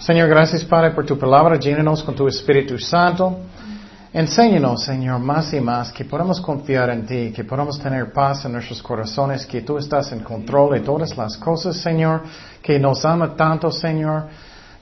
Señor, 0.00 0.30
gracias 0.30 0.64
Padre 0.64 0.92
por 0.92 1.04
tu 1.04 1.18
palabra. 1.18 1.58
Llénanos 1.58 2.02
con 2.02 2.14
tu 2.14 2.26
Espíritu 2.26 2.78
Santo. 2.78 3.40
Enséñanos, 4.14 4.82
Señor, 4.82 5.20
más 5.20 5.52
y 5.52 5.60
más 5.60 5.92
que 5.92 6.06
podamos 6.06 6.40
confiar 6.40 6.88
en 6.88 7.04
ti, 7.04 7.32
que 7.36 7.44
podamos 7.44 7.78
tener 7.78 8.10
paz 8.10 8.46
en 8.46 8.52
nuestros 8.52 8.82
corazones, 8.82 9.44
que 9.44 9.60
tú 9.60 9.76
estás 9.76 10.10
en 10.12 10.20
control 10.20 10.72
de 10.72 10.80
todas 10.80 11.14
las 11.18 11.36
cosas, 11.36 11.76
Señor, 11.76 12.22
que 12.62 12.78
nos 12.78 13.04
ama 13.04 13.36
tanto, 13.36 13.70
Señor, 13.70 14.24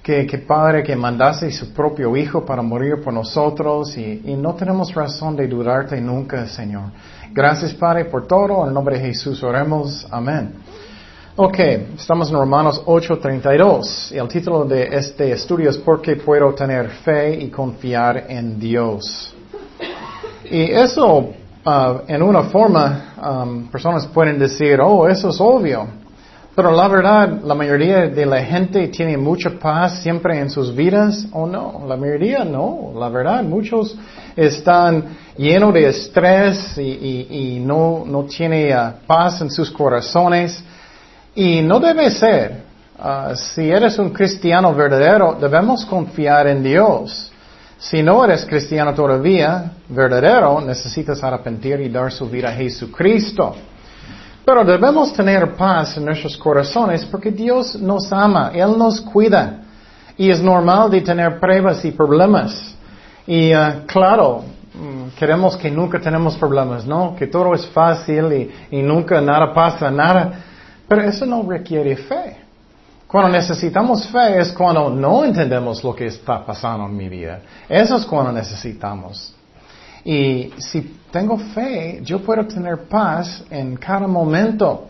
que, 0.00 0.24
Padre, 0.46 0.84
que 0.84 0.94
mandaste 0.94 1.50
su 1.50 1.74
propio 1.74 2.16
Hijo 2.16 2.46
para 2.46 2.62
morir 2.62 3.02
por 3.02 3.12
nosotros 3.12 3.98
y, 3.98 4.22
y 4.24 4.36
no 4.36 4.54
tenemos 4.54 4.94
razón 4.94 5.34
de 5.34 5.48
dudarte 5.48 6.00
nunca, 6.00 6.46
Señor. 6.46 6.92
Gracias, 7.32 7.74
Padre, 7.74 8.04
por 8.04 8.28
todo. 8.28 8.62
En 8.62 8.68
el 8.68 8.74
nombre 8.74 9.00
de 9.00 9.08
Jesús 9.08 9.42
oremos. 9.42 10.06
Amén. 10.12 10.54
Ok, 11.40 11.56
estamos 11.96 12.30
en 12.30 12.34
Romanos 12.34 12.82
8:32 12.84 14.10
y 14.10 14.18
el 14.18 14.26
título 14.26 14.64
de 14.64 14.88
este 14.90 15.30
estudio 15.30 15.70
es 15.70 15.78
¿Por 15.78 16.02
qué 16.02 16.16
puedo 16.16 16.52
tener 16.52 16.88
fe 16.88 17.32
y 17.32 17.48
confiar 17.48 18.24
en 18.28 18.58
Dios? 18.58 19.32
Y 20.50 20.62
eso, 20.62 21.28
uh, 21.64 21.98
en 22.08 22.22
una 22.24 22.42
forma, 22.42 23.14
um, 23.24 23.68
personas 23.68 24.04
pueden 24.08 24.36
decir, 24.36 24.80
oh, 24.80 25.06
eso 25.06 25.28
es 25.28 25.40
obvio. 25.40 25.86
Pero 26.56 26.72
la 26.72 26.88
verdad, 26.88 27.40
la 27.44 27.54
mayoría 27.54 28.08
de 28.08 28.26
la 28.26 28.42
gente 28.42 28.88
tiene 28.88 29.16
mucha 29.16 29.50
paz 29.50 30.02
siempre 30.02 30.40
en 30.40 30.50
sus 30.50 30.74
vidas, 30.74 31.24
o 31.30 31.46
no, 31.46 31.84
la 31.86 31.96
mayoría 31.96 32.44
no. 32.44 32.90
La 32.98 33.10
verdad, 33.10 33.44
muchos 33.44 33.96
están 34.34 35.04
llenos 35.36 35.72
de 35.72 35.88
estrés 35.88 36.76
y, 36.76 37.62
no, 37.64 38.02
no 38.04 38.24
tienen 38.24 38.76
uh, 38.76 39.06
paz 39.06 39.40
en 39.40 39.52
sus 39.52 39.70
corazones. 39.70 40.64
Y 41.34 41.62
no 41.62 41.80
debe 41.80 42.10
ser. 42.10 42.68
Uh, 42.98 43.34
si 43.36 43.70
eres 43.70 43.96
un 43.98 44.10
cristiano 44.10 44.74
verdadero, 44.74 45.36
debemos 45.40 45.84
confiar 45.86 46.48
en 46.48 46.64
Dios. 46.64 47.30
Si 47.78 48.02
no 48.02 48.24
eres 48.24 48.44
cristiano 48.44 48.92
todavía, 48.92 49.70
verdadero, 49.88 50.60
necesitas 50.60 51.22
arrepentir 51.22 51.80
y 51.80 51.88
dar 51.88 52.10
su 52.10 52.28
vida 52.28 52.48
a 52.48 52.52
Jesucristo. 52.52 53.54
Pero 54.44 54.64
debemos 54.64 55.12
tener 55.12 55.54
paz 55.54 55.96
en 55.96 56.06
nuestros 56.06 56.36
corazones 56.36 57.04
porque 57.04 57.30
Dios 57.30 57.76
nos 57.76 58.12
ama, 58.12 58.50
Él 58.52 58.76
nos 58.76 59.00
cuida. 59.00 59.60
Y 60.16 60.30
es 60.30 60.42
normal 60.42 60.90
de 60.90 61.00
tener 61.02 61.38
pruebas 61.38 61.84
y 61.84 61.92
problemas. 61.92 62.74
Y 63.28 63.54
uh, 63.54 63.86
claro, 63.86 64.42
mm, 64.74 65.16
queremos 65.16 65.56
que 65.56 65.70
nunca 65.70 66.00
tenemos 66.00 66.36
problemas, 66.36 66.84
¿no? 66.84 67.14
Que 67.14 67.28
todo 67.28 67.54
es 67.54 67.64
fácil 67.66 68.32
y, 68.32 68.76
y 68.76 68.82
nunca 68.82 69.20
nada 69.20 69.54
pasa, 69.54 69.88
nada. 69.88 70.32
Pero 70.88 71.02
eso 71.02 71.26
no 71.26 71.42
requiere 71.42 71.96
fe. 71.96 72.36
Cuando 73.06 73.30
necesitamos 73.30 74.06
fe 74.08 74.40
es 74.40 74.52
cuando 74.52 74.90
no 74.90 75.24
entendemos 75.24 75.82
lo 75.82 75.94
que 75.94 76.06
está 76.06 76.44
pasando 76.44 76.86
en 76.86 76.96
mi 76.96 77.08
vida. 77.08 77.40
Eso 77.68 77.96
es 77.96 78.04
cuando 78.04 78.32
necesitamos. 78.32 79.34
Y 80.04 80.52
si 80.58 80.98
tengo 81.10 81.38
fe, 81.38 82.00
yo 82.02 82.20
puedo 82.20 82.46
tener 82.46 82.88
paz 82.88 83.42
en 83.50 83.76
cada 83.76 84.06
momento. 84.06 84.88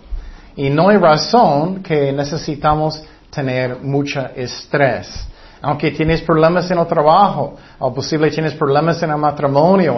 Y 0.56 0.70
no 0.70 0.88
hay 0.88 0.96
razón 0.96 1.82
que 1.82 2.12
necesitamos 2.12 3.02
tener 3.30 3.78
mucho 3.80 4.20
estrés. 4.34 5.26
Aunque 5.60 5.90
tienes 5.92 6.22
problemas 6.22 6.70
en 6.70 6.78
el 6.78 6.86
trabajo, 6.86 7.56
o 7.78 7.92
posible 7.92 8.30
tienes 8.30 8.54
problemas 8.54 9.02
en 9.02 9.10
el 9.10 9.16
matrimonio, 9.16 9.96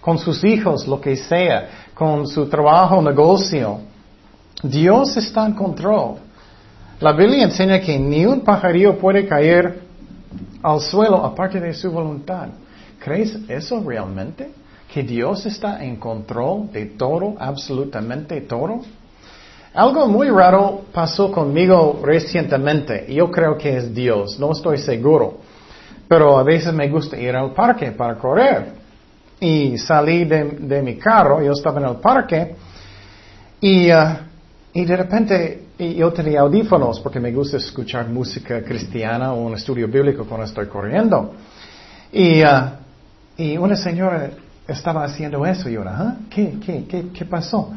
con 0.00 0.18
sus 0.18 0.42
hijos, 0.44 0.86
lo 0.86 1.00
que 1.00 1.16
sea, 1.16 1.68
con 1.94 2.26
su 2.26 2.48
trabajo, 2.48 3.00
negocio. 3.02 3.80
Dios 4.62 5.16
está 5.16 5.46
en 5.46 5.52
control. 5.52 6.16
La 7.00 7.12
Biblia 7.12 7.44
enseña 7.44 7.80
que 7.80 7.98
ni 7.98 8.24
un 8.24 8.40
pajarillo 8.40 8.98
puede 8.98 9.26
caer 9.26 9.80
al 10.62 10.80
suelo 10.80 11.24
aparte 11.24 11.60
de 11.60 11.74
su 11.74 11.90
voluntad. 11.90 12.48
¿Crees 12.98 13.38
eso 13.48 13.82
realmente? 13.86 14.50
¿Que 14.92 15.02
Dios 15.02 15.44
está 15.44 15.84
en 15.84 15.96
control 15.96 16.72
de 16.72 16.86
todo, 16.86 17.34
absolutamente 17.38 18.40
todo? 18.40 18.80
Algo 19.74 20.06
muy 20.08 20.30
raro 20.30 20.86
pasó 20.90 21.30
conmigo 21.30 22.00
recientemente. 22.02 23.12
Yo 23.12 23.30
creo 23.30 23.58
que 23.58 23.76
es 23.76 23.94
Dios, 23.94 24.38
no 24.40 24.52
estoy 24.52 24.78
seguro. 24.78 25.40
Pero 26.08 26.38
a 26.38 26.42
veces 26.42 26.72
me 26.72 26.88
gusta 26.88 27.18
ir 27.18 27.36
al 27.36 27.52
parque 27.52 27.92
para 27.92 28.14
correr. 28.16 28.72
Y 29.38 29.76
salí 29.76 30.24
de, 30.24 30.82
mi 30.82 30.96
carro, 30.96 31.42
yo 31.42 31.52
estaba 31.52 31.78
en 31.78 31.88
el 31.88 31.96
parque, 31.96 32.56
y 33.60 33.92
uh, 33.92 33.96
y 34.76 34.84
de 34.84 34.94
repente 34.94 35.62
yo 35.78 36.12
tenía 36.12 36.40
audífonos 36.40 37.00
porque 37.00 37.18
me 37.18 37.32
gusta 37.32 37.56
escuchar 37.56 38.10
música 38.10 38.62
cristiana 38.62 39.32
o 39.32 39.46
un 39.46 39.54
estudio 39.54 39.88
bíblico 39.88 40.26
cuando 40.26 40.44
estoy 40.44 40.66
corriendo. 40.66 41.34
Y, 42.12 42.42
uh, 42.42 42.72
y 43.38 43.56
una 43.56 43.74
señora 43.74 44.32
estaba 44.68 45.04
haciendo 45.04 45.46
eso 45.46 45.70
y 45.70 45.72
yo, 45.72 45.82
¿ah? 45.86 46.16
¿Qué, 46.28 46.58
qué, 46.62 46.84
qué, 46.86 47.06
qué 47.08 47.24
pasó? 47.24 47.72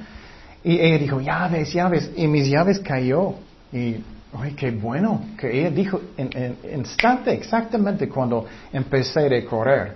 Y 0.62 0.78
ella 0.78 0.98
dijo, 0.98 1.22
llaves, 1.22 1.72
llaves. 1.72 2.12
Y 2.18 2.28
mis 2.28 2.50
llaves 2.50 2.80
cayó. 2.80 3.36
Y, 3.72 3.96
ay, 4.38 4.52
qué 4.58 4.72
bueno. 4.72 5.22
Que 5.38 5.58
ella 5.58 5.70
dijo 5.70 6.02
en, 6.18 6.30
en 6.36 6.80
instante, 6.80 7.32
exactamente 7.32 8.10
cuando 8.10 8.46
empecé 8.74 9.38
a 9.38 9.46
correr. 9.46 9.94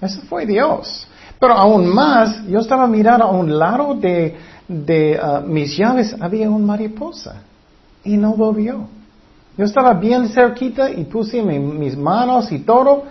Eso 0.00 0.20
fue 0.28 0.46
Dios. 0.46 1.08
Pero 1.40 1.54
aún 1.54 1.88
más, 1.88 2.46
yo 2.46 2.58
estaba 2.58 2.86
mirando 2.86 3.24
a 3.24 3.30
un 3.30 3.58
lado 3.58 3.94
de, 3.94 4.36
de 4.68 5.18
uh, 5.18 5.40
mis 5.44 5.74
llaves 5.74 6.14
había 6.20 6.50
una 6.50 6.66
mariposa 6.66 7.36
y 8.04 8.18
no 8.18 8.34
volvió. 8.34 8.86
Yo 9.56 9.64
estaba 9.64 9.94
bien 9.94 10.28
cerquita 10.28 10.90
y 10.90 11.04
puse 11.04 11.42
mis 11.42 11.96
manos 11.96 12.52
y 12.52 12.60
todo. 12.60 13.04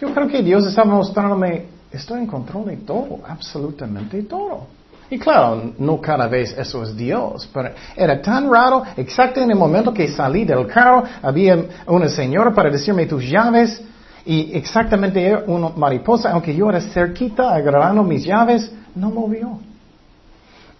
Yo 0.00 0.12
creo 0.14 0.26
que 0.28 0.42
Dios 0.42 0.66
estaba 0.66 0.94
mostrándome, 0.94 1.66
estoy 1.92 2.20
en 2.20 2.26
control 2.26 2.66
de 2.66 2.76
todo, 2.78 3.20
absolutamente 3.28 4.22
todo. 4.22 4.66
Y 5.10 5.18
claro, 5.18 5.72
no 5.78 6.00
cada 6.00 6.26
vez 6.26 6.56
eso 6.56 6.82
es 6.82 6.96
Dios, 6.96 7.48
pero 7.52 7.70
era 7.94 8.20
tan 8.20 8.50
raro, 8.50 8.82
exacto 8.96 9.40
en 9.40 9.50
el 9.50 9.56
momento 9.56 9.92
que 9.92 10.08
salí 10.08 10.44
del 10.44 10.66
carro, 10.66 11.04
había 11.22 11.58
una 11.86 12.08
señora 12.08 12.52
para 12.52 12.70
decirme 12.70 13.06
tus 13.06 13.22
llaves, 13.22 13.80
y 14.26 14.56
exactamente 14.56 15.22
era 15.22 15.44
una 15.46 15.70
mariposa, 15.70 16.30
aunque 16.30 16.54
yo 16.54 16.70
era 16.70 16.80
cerquita 16.80 17.54
agarrando 17.54 18.02
mis 18.02 18.24
llaves, 18.24 18.72
no 18.94 19.10
movió. 19.10 19.58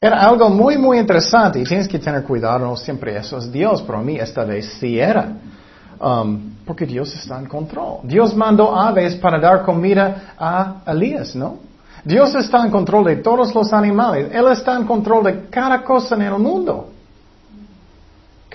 Era 0.01 0.21
algo 0.21 0.49
muy, 0.51 0.77
muy 0.79 0.99
interesante 0.99 1.61
y 1.61 1.65
tienes 1.65 1.89
que 1.89 1.99
tener 1.99 2.23
cuidado, 2.25 2.59
no 2.61 2.77
siempre 2.77 3.17
eso 3.17 3.39
es 3.39 3.51
Dios, 3.51 3.83
pero 3.83 3.99
a 3.99 4.03
mí 4.03 4.17
esta 4.17 4.45
vez 4.45 4.77
sí 4.79 4.99
era. 4.99 5.33
Um, 6.01 6.55
porque 6.67 6.87
Dios 6.87 7.15
está 7.15 7.39
en 7.39 7.47
control. 7.47 8.01
Dios 8.03 8.35
mandó 8.35 8.75
aves 8.77 9.15
para 9.17 9.39
dar 9.39 9.63
comida 9.63 10.35
a 10.39 10.83
Elías, 10.87 11.35
¿no? 11.37 11.59
Dios 12.05 12.35
está 12.35 12.65
en 12.65 12.71
control 12.71 13.05
de 13.05 13.17
todos 13.17 13.55
los 13.55 13.73
animales. 13.73 14.31
Él 14.33 14.47
está 14.49 14.77
en 14.77 14.85
control 14.85 15.25
de 15.25 15.47
cada 15.49 15.83
cosa 15.83 16.15
en 16.17 16.23
el 16.23 16.39
mundo. 16.39 16.91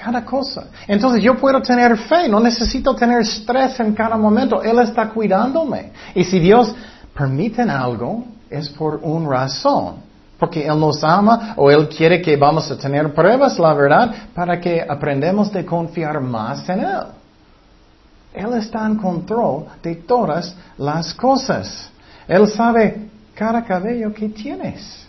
Cada 0.02 0.24
cosa. 0.24 0.68
Entonces 0.88 1.22
yo 1.22 1.36
puedo 1.36 1.62
tener 1.62 1.98
fe, 1.98 2.30
no 2.30 2.40
necesito 2.40 2.96
tener 2.96 3.22
estrés 3.22 3.80
en 3.80 3.94
cada 3.94 4.16
momento. 4.16 4.64
Él 4.64 4.80
está 4.80 5.10
cuidándome. 5.10 5.92
Y 6.16 6.24
si 6.24 6.40
Dios 6.40 6.74
permite 7.14 7.64
algo, 7.64 8.24
es 8.50 8.70
por 8.70 9.00
una 9.04 9.30
razón 9.30 10.10
porque 10.40 10.66
Él 10.66 10.80
nos 10.80 11.04
ama 11.04 11.54
o 11.58 11.70
Él 11.70 11.90
quiere 11.90 12.22
que 12.22 12.38
vamos 12.38 12.72
a 12.72 12.78
tener 12.78 13.14
pruebas, 13.14 13.60
la 13.60 13.74
verdad, 13.74 14.16
para 14.34 14.60
que 14.60 14.82
aprendamos 14.82 15.52
de 15.52 15.66
confiar 15.66 16.22
más 16.22 16.68
en 16.70 16.80
Él. 16.80 17.04
Él 18.34 18.54
está 18.54 18.86
en 18.86 18.96
control 18.96 19.66
de 19.84 19.96
todas 19.96 20.56
las 20.78 21.14
cosas. 21.14 21.90
Él 22.28 22.48
sabe 22.48 23.10
cada 23.34 23.64
cabello 23.66 24.14
que 24.14 24.30
tienes. 24.30 25.09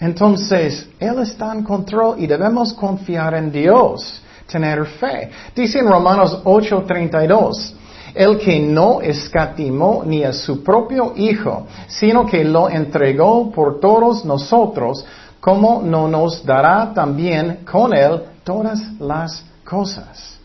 Entonces, 0.00 0.88
Él 0.98 1.18
está 1.20 1.52
en 1.52 1.62
control 1.62 2.16
y 2.18 2.26
debemos 2.26 2.72
confiar 2.74 3.34
en 3.34 3.50
Dios, 3.50 4.20
tener 4.50 4.84
fe. 4.86 5.30
Dice 5.54 5.78
en 5.78 5.88
Romanos 5.88 6.40
8:32, 6.44 7.74
el 8.14 8.38
que 8.38 8.58
no 8.60 9.00
escatimó 9.00 10.02
ni 10.04 10.24
a 10.24 10.32
su 10.32 10.62
propio 10.62 11.12
Hijo, 11.16 11.66
sino 11.86 12.26
que 12.26 12.44
lo 12.44 12.68
entregó 12.68 13.50
por 13.50 13.80
todos 13.80 14.24
nosotros, 14.24 15.04
¿cómo 15.40 15.82
no 15.84 16.08
nos 16.08 16.44
dará 16.44 16.92
también 16.94 17.60
con 17.70 17.94
él 17.94 18.22
todas 18.42 18.80
las 18.98 19.44
cosas? 19.64 20.36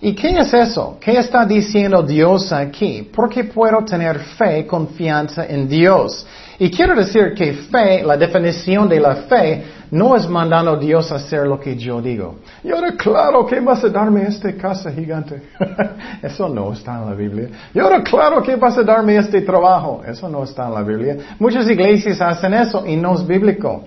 ¿Y 0.00 0.14
qué 0.14 0.38
es 0.38 0.52
eso? 0.52 0.98
¿Qué 1.00 1.18
está 1.18 1.44
diciendo 1.44 2.02
Dios 2.02 2.52
aquí? 2.52 3.02
¿Por 3.02 3.30
qué 3.30 3.44
puedo 3.44 3.82
tener 3.84 4.18
fe, 4.18 4.66
confianza 4.66 5.46
en 5.46 5.68
Dios? 5.68 6.24
Y 6.58 6.70
quiero 6.70 6.94
decir 6.94 7.34
que 7.34 7.52
fe, 7.52 8.02
la 8.02 8.16
definición 8.16 8.88
de 8.88 9.00
la 9.00 9.14
fe, 9.16 9.64
no 9.90 10.16
es 10.16 10.28
mandando 10.28 10.72
a 10.72 10.76
Dios 10.78 11.12
a 11.12 11.16
hacer 11.16 11.46
lo 11.46 11.60
que 11.60 11.76
yo 11.76 12.00
digo. 12.00 12.36
Y 12.64 12.70
ahora, 12.70 12.92
claro, 12.96 13.46
que 13.46 13.60
vas 13.60 13.84
a 13.84 13.88
darme 13.88 14.22
esta 14.22 14.52
casa 14.56 14.90
gigante? 14.90 15.42
Eso 16.22 16.48
no 16.48 16.72
está 16.72 16.98
en 16.98 17.10
la 17.10 17.14
Biblia. 17.14 17.48
Y 17.74 17.78
ahora, 17.78 18.02
claro, 18.02 18.42
que 18.42 18.56
vas 18.56 18.76
a 18.78 18.82
darme 18.82 19.16
este 19.16 19.42
trabajo? 19.42 20.02
Eso 20.06 20.28
no 20.28 20.44
está 20.44 20.66
en 20.66 20.74
la 20.74 20.82
Biblia. 20.82 21.16
Muchas 21.38 21.68
iglesias 21.68 22.20
hacen 22.20 22.54
eso 22.54 22.84
y 22.86 22.96
no 22.96 23.14
es 23.14 23.26
bíblico. 23.26 23.84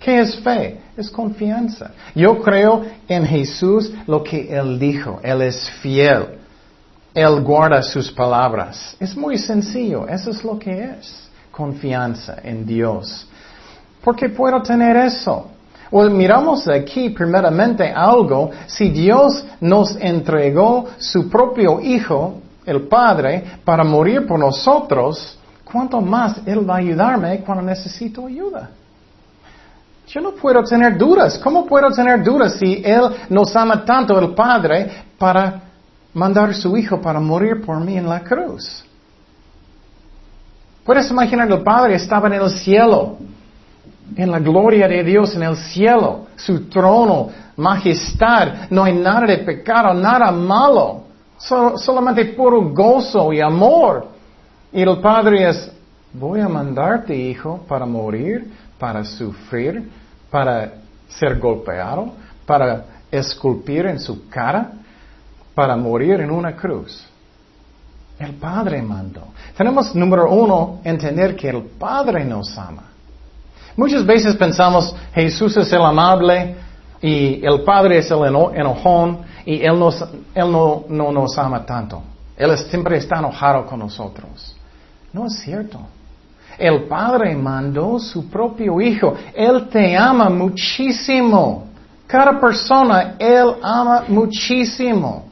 ¿Qué 0.00 0.20
es 0.20 0.36
fe? 0.40 0.78
Es 0.96 1.10
confianza. 1.10 1.90
Yo 2.14 2.38
creo 2.40 2.82
en 3.08 3.26
Jesús 3.26 3.92
lo 4.06 4.22
que 4.22 4.48
Él 4.54 4.78
dijo. 4.78 5.20
Él 5.22 5.42
es 5.42 5.68
fiel. 5.82 6.38
Él 7.14 7.42
guarda 7.42 7.82
sus 7.82 8.10
palabras. 8.10 8.96
Es 9.00 9.16
muy 9.16 9.38
sencillo. 9.38 10.06
Eso 10.06 10.30
es 10.30 10.44
lo 10.44 10.58
que 10.58 10.84
es. 10.98 11.25
Confianza 11.56 12.36
en 12.42 12.66
Dios. 12.66 13.26
¿Por 14.04 14.14
qué 14.14 14.28
puedo 14.28 14.60
tener 14.62 14.96
eso? 14.96 15.50
Miramos 15.90 16.68
aquí 16.68 17.10
primeramente 17.10 17.90
algo. 17.90 18.50
Si 18.66 18.90
Dios 18.90 19.44
nos 19.60 19.96
entregó 19.96 20.86
su 20.98 21.30
propio 21.30 21.80
Hijo, 21.80 22.40
el 22.64 22.82
Padre, 22.88 23.60
para 23.64 23.84
morir 23.84 24.26
por 24.26 24.38
nosotros, 24.38 25.38
¿cuánto 25.64 26.00
más 26.00 26.40
Él 26.44 26.68
va 26.68 26.74
a 26.74 26.78
ayudarme 26.78 27.40
cuando 27.40 27.62
necesito 27.62 28.26
ayuda? 28.26 28.70
Yo 30.08 30.20
no 30.20 30.32
puedo 30.32 30.62
tener 30.62 30.96
dudas. 30.98 31.38
¿Cómo 31.38 31.66
puedo 31.66 31.90
tener 31.90 32.22
dudas 32.22 32.56
si 32.58 32.82
Él 32.84 33.02
nos 33.28 33.56
ama 33.56 33.84
tanto, 33.84 34.18
el 34.18 34.34
Padre, 34.34 35.04
para 35.18 35.62
mandar 36.12 36.50
a 36.50 36.54
su 36.54 36.76
Hijo 36.76 37.00
para 37.00 37.18
morir 37.18 37.64
por 37.64 37.80
mí 37.80 37.96
en 37.96 38.08
la 38.08 38.20
cruz? 38.20 38.85
Puedes 40.86 41.10
imaginar 41.10 41.50
el 41.50 41.62
Padre 41.62 41.96
estaba 41.96 42.28
en 42.28 42.34
el 42.34 42.48
cielo, 42.48 43.18
en 44.16 44.30
la 44.30 44.38
gloria 44.38 44.88
de 44.88 45.02
Dios 45.02 45.34
en 45.34 45.42
el 45.42 45.56
cielo, 45.56 46.28
su 46.36 46.68
trono, 46.68 47.28
majestad, 47.56 48.70
no 48.70 48.84
hay 48.84 48.94
nada 48.94 49.26
de 49.26 49.38
pecado, 49.38 49.92
nada 49.92 50.30
malo, 50.30 51.02
solamente 51.38 52.24
puro 52.26 52.70
gozo 52.70 53.32
y 53.32 53.40
amor. 53.40 54.06
Y 54.72 54.80
el 54.82 54.98
Padre 55.00 55.50
es, 55.50 55.72
voy 56.12 56.40
a 56.40 56.48
mandarte, 56.48 57.14
hijo, 57.14 57.64
para 57.68 57.84
morir 57.84 58.48
para 58.78 59.04
sufrir, 59.04 59.90
para 60.30 60.74
ser 61.08 61.38
golpeado, 61.38 62.12
para 62.44 62.84
esculpir 63.10 63.86
en 63.86 63.98
su 63.98 64.28
cara, 64.28 64.72
para 65.54 65.76
morir 65.76 66.20
en 66.20 66.30
una 66.30 66.54
cruz. 66.54 67.06
El 68.18 68.34
Padre 68.34 68.80
mandó. 68.82 69.22
Tenemos, 69.56 69.94
número 69.94 70.30
uno, 70.30 70.80
entender 70.84 71.36
que 71.36 71.50
el 71.50 71.62
Padre 71.62 72.24
nos 72.24 72.56
ama. 72.56 72.84
Muchas 73.76 74.06
veces 74.06 74.34
pensamos, 74.36 74.94
Jesús 75.14 75.56
es 75.56 75.70
el 75.72 75.82
amable 75.82 76.56
y 77.02 77.44
el 77.44 77.62
Padre 77.62 77.98
es 77.98 78.10
el 78.10 78.24
enojón 78.24 79.18
y 79.44 79.60
Él, 79.62 79.78
él 80.34 80.50
no, 80.50 80.84
no 80.88 81.12
nos 81.12 81.36
ama 81.38 81.64
tanto. 81.64 82.02
Él 82.36 82.56
siempre 82.56 82.96
está 82.96 83.18
enojado 83.18 83.66
con 83.66 83.78
nosotros. 83.78 84.56
No 85.12 85.26
es 85.26 85.38
cierto. 85.40 85.80
El 86.58 86.84
Padre 86.84 87.34
mandó 87.34 87.98
su 87.98 88.28
propio 88.28 88.80
Hijo. 88.80 89.14
Él 89.34 89.68
te 89.68 89.96
ama 89.96 90.30
muchísimo. 90.30 91.66
Cada 92.06 92.40
persona, 92.40 93.16
Él 93.18 93.56
ama 93.62 94.04
muchísimo. 94.08 95.25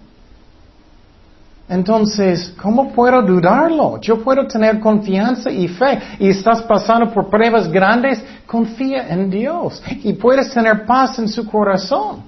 Entonces, 1.68 2.54
¿cómo 2.60 2.92
puedo 2.92 3.22
dudarlo? 3.22 3.98
Yo 4.00 4.22
puedo 4.22 4.46
tener 4.46 4.80
confianza 4.80 5.50
y 5.50 5.66
fe. 5.68 5.98
Y 6.18 6.28
estás 6.28 6.62
pasando 6.62 7.10
por 7.12 7.30
pruebas 7.30 7.70
grandes, 7.70 8.22
confía 8.46 9.08
en 9.08 9.30
Dios. 9.30 9.82
Y 10.02 10.12
puedes 10.12 10.52
tener 10.52 10.84
paz 10.84 11.18
en 11.18 11.28
su 11.28 11.46
corazón. 11.46 12.22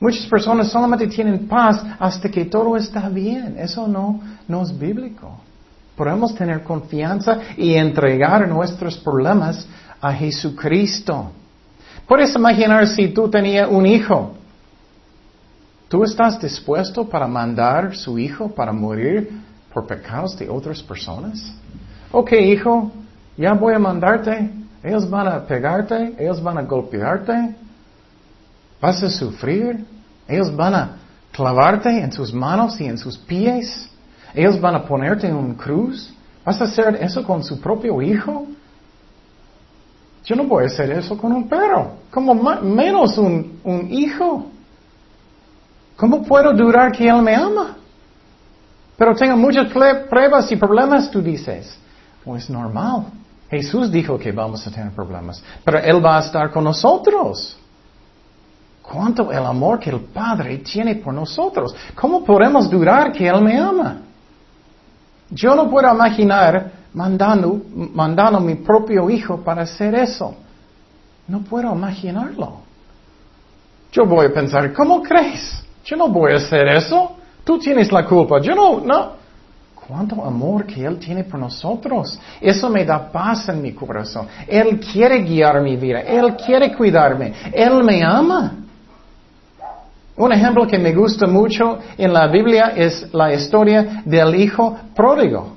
Muchas 0.00 0.26
personas 0.26 0.68
solamente 0.68 1.06
tienen 1.06 1.46
paz 1.46 1.84
hasta 2.00 2.28
que 2.28 2.46
todo 2.46 2.76
está 2.76 3.08
bien. 3.08 3.54
Eso 3.56 3.86
no, 3.86 4.20
no 4.48 4.62
es 4.62 4.76
bíblico. 4.76 5.38
Podemos 5.96 6.34
tener 6.34 6.64
confianza 6.64 7.38
y 7.56 7.74
entregar 7.74 8.48
nuestros 8.48 8.98
problemas 8.98 9.64
a 10.00 10.12
Jesucristo. 10.12 11.30
Puedes 12.08 12.34
imaginar 12.34 12.88
si 12.88 13.08
tú 13.08 13.30
tenías 13.30 13.68
un 13.70 13.86
hijo. 13.86 14.34
¿Tú 15.92 16.02
estás 16.04 16.40
dispuesto 16.40 17.06
para 17.06 17.26
mandar 17.26 17.94
su 17.94 18.18
hijo 18.18 18.48
para 18.48 18.72
morir 18.72 19.28
por 19.74 19.86
pecados 19.86 20.38
de 20.38 20.48
otras 20.48 20.82
personas? 20.82 21.52
Ok, 22.10 22.32
hijo, 22.32 22.90
ya 23.36 23.52
voy 23.52 23.74
a 23.74 23.78
mandarte. 23.78 24.50
Ellos 24.82 25.10
van 25.10 25.28
a 25.28 25.46
pegarte, 25.46 26.14
ellos 26.18 26.42
van 26.42 26.56
a 26.56 26.62
golpearte. 26.62 27.54
Vas 28.80 29.02
a 29.02 29.10
sufrir. 29.10 29.84
Ellos 30.26 30.56
van 30.56 30.74
a 30.74 30.96
clavarte 31.30 31.90
en 32.00 32.10
sus 32.10 32.32
manos 32.32 32.80
y 32.80 32.86
en 32.86 32.96
sus 32.96 33.18
pies. 33.18 33.86
Ellos 34.32 34.58
van 34.58 34.76
a 34.76 34.86
ponerte 34.86 35.26
en 35.26 35.36
un 35.36 35.56
cruz. 35.56 36.10
¿Vas 36.42 36.58
a 36.62 36.64
hacer 36.64 36.96
eso 37.02 37.22
con 37.22 37.44
su 37.44 37.60
propio 37.60 38.00
hijo? 38.00 38.46
Yo 40.24 40.36
no 40.36 40.44
voy 40.44 40.64
a 40.64 40.68
hacer 40.68 40.90
eso 40.90 41.18
con 41.18 41.32
un 41.32 41.50
perro, 41.50 41.96
como 42.10 42.32
menos 42.62 43.18
un, 43.18 43.60
un 43.62 43.92
hijo. 43.92 44.51
¿Cómo 45.96 46.22
puedo 46.22 46.52
durar 46.52 46.92
que 46.92 47.08
Él 47.08 47.22
me 47.22 47.34
ama? 47.34 47.76
Pero 48.96 49.14
tengo 49.14 49.36
muchas 49.36 49.68
pruebas 50.08 50.50
y 50.52 50.56
problemas, 50.56 51.10
tú 51.10 51.22
dices. 51.22 51.76
Pues 52.24 52.48
normal. 52.48 53.06
Jesús 53.50 53.90
dijo 53.90 54.18
que 54.18 54.32
vamos 54.32 54.66
a 54.66 54.70
tener 54.70 54.92
problemas, 54.92 55.42
pero 55.62 55.78
Él 55.78 56.04
va 56.04 56.16
a 56.16 56.20
estar 56.20 56.50
con 56.50 56.64
nosotros. 56.64 57.56
¿Cuánto 58.80 59.30
el 59.30 59.44
amor 59.44 59.78
que 59.78 59.90
el 59.90 60.00
Padre 60.00 60.58
tiene 60.58 60.96
por 60.96 61.12
nosotros? 61.12 61.74
¿Cómo 61.94 62.24
podemos 62.24 62.70
durar 62.70 63.12
que 63.12 63.28
Él 63.28 63.42
me 63.42 63.58
ama? 63.58 63.98
Yo 65.30 65.54
no 65.54 65.70
puedo 65.70 65.92
imaginar 65.92 66.72
mandando, 66.94 67.60
mandando 67.74 68.38
a 68.38 68.40
mi 68.40 68.54
propio 68.54 69.08
hijo 69.10 69.38
para 69.38 69.62
hacer 69.62 69.94
eso. 69.94 70.34
No 71.28 71.40
puedo 71.40 71.74
imaginarlo. 71.74 72.58
Yo 73.92 74.06
voy 74.06 74.26
a 74.26 74.32
pensar, 74.32 74.72
¿cómo 74.72 75.02
crees? 75.02 75.62
Yo 75.84 75.96
no 75.96 76.08
voy 76.08 76.32
a 76.32 76.36
hacer 76.36 76.68
eso. 76.68 77.16
Tú 77.44 77.58
tienes 77.58 77.90
la 77.90 78.04
culpa. 78.04 78.40
Yo 78.40 78.54
no, 78.54 78.80
no. 78.80 79.22
Cuánto 79.74 80.24
amor 80.24 80.64
que 80.64 80.84
Él 80.84 80.98
tiene 80.98 81.24
por 81.24 81.40
nosotros. 81.40 82.18
Eso 82.40 82.70
me 82.70 82.84
da 82.84 83.10
paz 83.10 83.48
en 83.48 83.60
mi 83.60 83.72
corazón. 83.72 84.28
Él 84.46 84.78
quiere 84.80 85.22
guiar 85.22 85.60
mi 85.60 85.76
vida. 85.76 86.00
Él 86.00 86.36
quiere 86.36 86.72
cuidarme. 86.74 87.32
Él 87.52 87.82
me 87.82 88.02
ama. 88.02 88.54
Un 90.16 90.32
ejemplo 90.32 90.66
que 90.66 90.78
me 90.78 90.92
gusta 90.92 91.26
mucho 91.26 91.78
en 91.96 92.12
la 92.12 92.28
Biblia 92.28 92.72
es 92.76 93.12
la 93.12 93.32
historia 93.32 94.02
del 94.04 94.34
hijo 94.34 94.76
pródigo. 94.94 95.56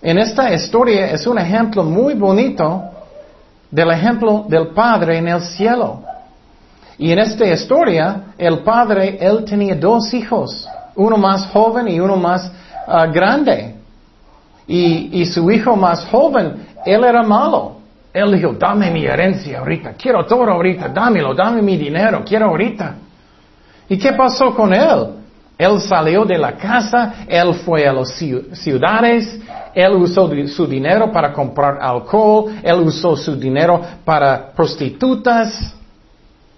En 0.00 0.18
esta 0.18 0.52
historia 0.54 1.10
es 1.10 1.26
un 1.26 1.38
ejemplo 1.38 1.82
muy 1.82 2.14
bonito 2.14 2.82
del 3.70 3.90
ejemplo 3.90 4.46
del 4.48 4.68
Padre 4.68 5.18
en 5.18 5.28
el 5.28 5.42
cielo. 5.42 6.02
Y 7.00 7.10
en 7.12 7.18
esta 7.18 7.46
historia, 7.46 8.34
el 8.36 8.58
Padre, 8.58 9.16
él 9.18 9.42
tenía 9.46 9.74
dos 9.74 10.12
hijos, 10.12 10.68
uno 10.94 11.16
más 11.16 11.46
joven 11.46 11.88
y 11.88 11.98
uno 11.98 12.16
más 12.16 12.52
ah, 12.86 13.06
grande. 13.06 13.74
Y, 14.66 15.22
y 15.22 15.24
su 15.24 15.50
hijo 15.50 15.74
más 15.76 16.04
joven, 16.08 16.66
él 16.84 17.02
era 17.02 17.22
malo. 17.22 17.76
Él 18.12 18.32
dijo, 18.32 18.52
dame 18.52 18.90
mi 18.90 19.06
herencia 19.06 19.60
ahorita, 19.60 19.94
quiero 19.94 20.26
todo 20.26 20.44
ahorita, 20.44 20.88
dámelo, 20.88 21.34
dame 21.34 21.62
mi 21.62 21.78
dinero, 21.78 22.22
quiero 22.22 22.48
ahorita. 22.48 22.96
¿Y 23.88 23.96
qué 23.96 24.12
pasó 24.12 24.54
con 24.54 24.74
él? 24.74 25.06
Él 25.56 25.80
salió 25.80 26.26
de 26.26 26.36
la 26.36 26.52
casa, 26.52 27.24
él 27.26 27.54
fue 27.54 27.88
a 27.88 27.94
las 27.94 28.10
ciudades, 28.10 29.40
él 29.74 29.92
usó 29.94 30.30
su 30.48 30.66
dinero 30.66 31.10
para 31.10 31.32
comprar 31.32 31.78
alcohol, 31.80 32.52
él 32.62 32.80
usó 32.80 33.16
su 33.16 33.36
dinero 33.36 33.80
para 34.04 34.50
prostitutas, 34.52 35.79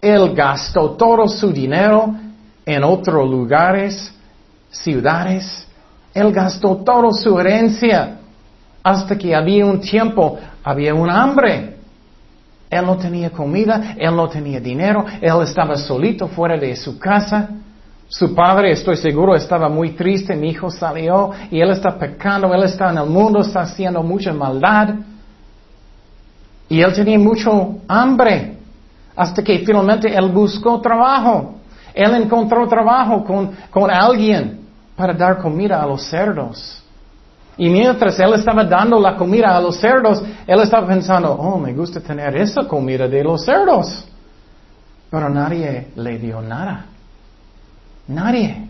él 0.03 0.35
gastó 0.35 0.91
todo 0.91 1.29
su 1.29 1.53
dinero 1.53 2.13
en 2.67 2.83
otros 2.83 3.31
lugares, 3.31 4.13
ciudades, 4.69 5.65
él 6.13 6.33
gastó 6.33 6.77
toda 6.79 7.13
su 7.13 7.39
herencia 7.39 8.19
hasta 8.83 9.17
que 9.17 9.33
había 9.33 9.65
un 9.65 9.81
tiempo, 9.81 10.39
había 10.65 10.93
un 10.93 11.09
hambre. 11.09 11.77
Él 12.69 12.85
no 12.85 12.97
tenía 12.97 13.31
comida, 13.31 13.95
él 13.97 14.17
no 14.17 14.29
tenía 14.29 14.59
dinero, 14.59 15.05
él 15.21 15.43
estaba 15.43 15.77
solito 15.77 16.27
fuera 16.27 16.57
de 16.57 16.75
su 16.75 16.99
casa. 16.99 17.49
Su 18.09 18.35
padre, 18.35 18.73
estoy 18.73 18.97
seguro, 18.97 19.37
estaba 19.37 19.69
muy 19.69 19.91
triste, 19.91 20.35
mi 20.35 20.51
hijo 20.51 20.69
salió 20.69 21.31
y 21.51 21.61
él 21.61 21.71
está 21.71 21.97
pecando, 21.97 22.53
él 22.53 22.65
está 22.65 22.91
en 22.91 22.99
el 22.99 23.07
mundo, 23.07 23.41
está 23.41 23.61
haciendo 23.61 24.03
mucha 24.03 24.33
maldad. 24.33 24.97
Y 26.69 26.81
él 26.81 26.93
tenía 26.93 27.19
mucho 27.19 27.77
hambre, 27.87 28.62
hasta 29.15 29.43
que 29.43 29.59
finalmente 29.61 30.15
él 30.15 30.29
buscó 30.31 30.81
trabajo. 30.81 31.57
Él 31.95 32.15
encontró 32.15 32.67
trabajo 32.67 33.25
con, 33.25 33.51
con 33.71 33.91
alguien 33.91 34.61
para 34.97 35.13
dar 35.13 35.39
comida 35.39 35.83
a 35.83 35.87
los 35.87 36.03
cerdos. 36.09 36.83
Y 37.57 37.69
mientras 37.69 38.19
él 38.19 38.33
estaba 38.35 38.65
dando 38.65 38.99
la 38.99 39.17
comida 39.17 39.57
a 39.57 39.61
los 39.61 39.77
cerdos, 39.77 40.23
él 40.47 40.61
estaba 40.61 40.87
pensando, 40.87 41.33
oh, 41.33 41.59
me 41.59 41.75
gusta 41.75 42.01
tener 42.01 42.35
esa 42.37 42.67
comida 42.67 43.07
de 43.07 43.23
los 43.23 43.45
cerdos. 43.45 44.07
Pero 45.11 45.29
nadie 45.29 45.89
le 45.97 46.19
dio 46.19 46.41
nada. 46.41 46.87
Nadie. 48.09 48.69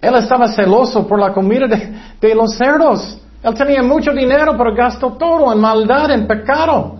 Él 0.00 0.14
estaba 0.16 0.48
celoso 0.48 1.06
por 1.06 1.20
la 1.20 1.32
comida 1.32 1.66
de, 2.20 2.34
los 2.34 2.56
cerdos. 2.56 3.20
Él 3.40 3.54
tenía 3.54 3.82
mucho 3.82 4.12
dinero, 4.12 4.56
pero 4.58 4.74
gastó 4.74 5.12
todo 5.12 5.52
en 5.52 5.60
maldad, 5.60 6.10
en 6.10 6.26
pecado. 6.26 6.96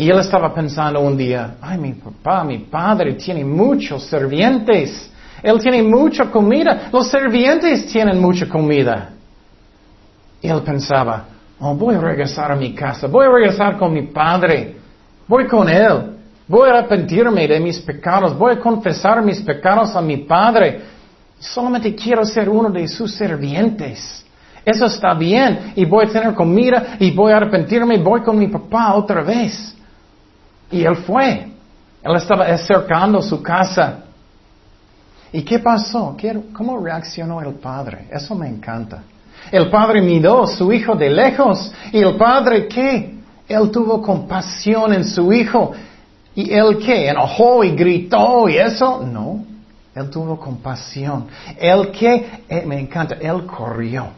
Y 0.00 0.08
él 0.08 0.18
estaba 0.18 0.54
pensando 0.54 0.98
un 0.98 1.14
día, 1.14 1.56
ay, 1.60 1.76
mi 1.76 1.92
papá, 1.92 2.42
mi 2.42 2.56
padre 2.60 3.12
tiene 3.16 3.44
muchos 3.44 4.04
servientes. 4.04 5.10
Él 5.42 5.60
tiene 5.60 5.82
mucha 5.82 6.30
comida. 6.30 6.88
Los 6.90 7.10
servientes 7.10 7.86
tienen 7.92 8.18
mucha 8.18 8.48
comida. 8.48 9.10
Y 10.40 10.48
él 10.48 10.62
pensaba, 10.62 11.26
oh, 11.58 11.74
voy 11.74 11.96
a 11.96 12.00
regresar 12.00 12.50
a 12.50 12.56
mi 12.56 12.74
casa. 12.74 13.08
Voy 13.08 13.26
a 13.26 13.30
regresar 13.30 13.76
con 13.76 13.92
mi 13.92 14.04
padre. 14.04 14.76
Voy 15.28 15.46
con 15.46 15.68
él. 15.68 16.16
Voy 16.48 16.70
a 16.70 16.78
arrepentirme 16.78 17.46
de 17.46 17.60
mis 17.60 17.78
pecados. 17.80 18.34
Voy 18.38 18.54
a 18.54 18.58
confesar 18.58 19.22
mis 19.22 19.42
pecados 19.42 19.94
a 19.94 20.00
mi 20.00 20.16
padre. 20.16 20.80
Solamente 21.38 21.94
quiero 21.94 22.24
ser 22.24 22.48
uno 22.48 22.70
de 22.70 22.88
sus 22.88 23.14
servientes. 23.14 24.24
Eso 24.64 24.86
está 24.86 25.12
bien. 25.12 25.74
Y 25.76 25.84
voy 25.84 26.06
a 26.06 26.08
tener 26.08 26.32
comida 26.32 26.96
y 26.98 27.10
voy 27.10 27.32
a 27.32 27.36
arrepentirme 27.36 27.98
voy 27.98 28.22
con 28.22 28.38
mi 28.38 28.48
papá 28.48 28.94
otra 28.94 29.22
vez. 29.22 29.76
Y 30.70 30.84
él 30.84 30.96
fue. 30.96 31.48
Él 32.02 32.16
estaba 32.16 32.46
acercando 32.46 33.20
su 33.20 33.42
casa. 33.42 34.04
¿Y 35.32 35.42
qué 35.42 35.58
pasó? 35.58 36.16
¿Cómo 36.52 36.78
reaccionó 36.78 37.40
el 37.40 37.54
padre? 37.54 38.06
Eso 38.10 38.34
me 38.34 38.48
encanta. 38.48 39.02
El 39.50 39.70
padre 39.70 40.00
miró 40.00 40.44
a 40.44 40.46
su 40.46 40.72
hijo 40.72 40.94
de 40.94 41.10
lejos. 41.10 41.72
¿Y 41.92 41.98
el 41.98 42.16
padre 42.16 42.66
qué? 42.68 43.14
Él 43.48 43.70
tuvo 43.70 44.00
compasión 44.00 44.92
en 44.92 45.04
su 45.04 45.32
hijo. 45.32 45.72
¿Y 46.34 46.52
él 46.52 46.78
qué? 46.78 47.08
¿Enojó 47.08 47.64
y 47.64 47.70
gritó 47.70 48.48
y 48.48 48.56
eso? 48.56 49.02
No. 49.04 49.44
Él 49.94 50.08
tuvo 50.10 50.38
compasión. 50.38 51.26
Él 51.58 51.90
qué? 51.90 52.44
Eh, 52.48 52.64
me 52.66 52.80
encanta. 52.80 53.16
Él 53.20 53.44
corrió. 53.46 54.08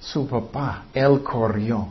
Su 0.00 0.26
papá. 0.28 0.84
Él 0.94 1.22
corrió. 1.22 1.88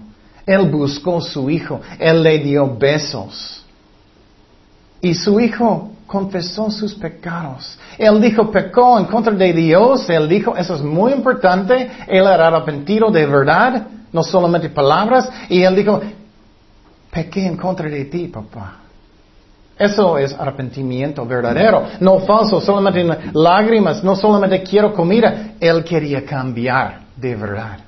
Él 0.47 0.69
buscó 0.71 1.17
a 1.17 1.21
su 1.21 1.49
hijo. 1.49 1.81
Él 1.99 2.23
le 2.23 2.39
dio 2.39 2.75
besos. 2.75 3.65
Y 5.01 5.13
su 5.13 5.39
hijo 5.39 5.91
confesó 6.07 6.71
sus 6.71 6.95
pecados. 6.95 7.77
Él 7.97 8.21
dijo, 8.21 8.49
pecó 8.49 8.97
en 8.97 9.05
contra 9.05 9.33
de 9.33 9.51
Dios. 9.51 10.09
Él 10.09 10.29
dijo, 10.29 10.55
eso 10.55 10.75
es 10.75 10.81
muy 10.81 11.11
importante. 11.11 11.91
Él 12.07 12.25
era 12.25 12.47
arrepentido 12.47 13.11
de 13.11 13.25
verdad, 13.25 13.87
no 14.11 14.23
solamente 14.23 14.69
palabras. 14.69 15.29
Y 15.49 15.61
él 15.61 15.75
dijo, 15.75 15.99
pequé 17.11 17.45
en 17.45 17.57
contra 17.57 17.89
de 17.89 18.05
ti, 18.05 18.29
papá. 18.29 18.77
Eso 19.77 20.17
es 20.17 20.33
arrepentimiento 20.33 21.23
verdadero, 21.23 21.83
no 21.99 22.19
falso, 22.21 22.59
solamente 22.59 23.05
lágrimas, 23.33 24.03
no 24.03 24.15
solamente 24.15 24.63
quiero 24.63 24.91
comida. 24.93 25.51
Él 25.59 25.83
quería 25.83 26.25
cambiar 26.25 27.01
de 27.15 27.35
verdad. 27.35 27.86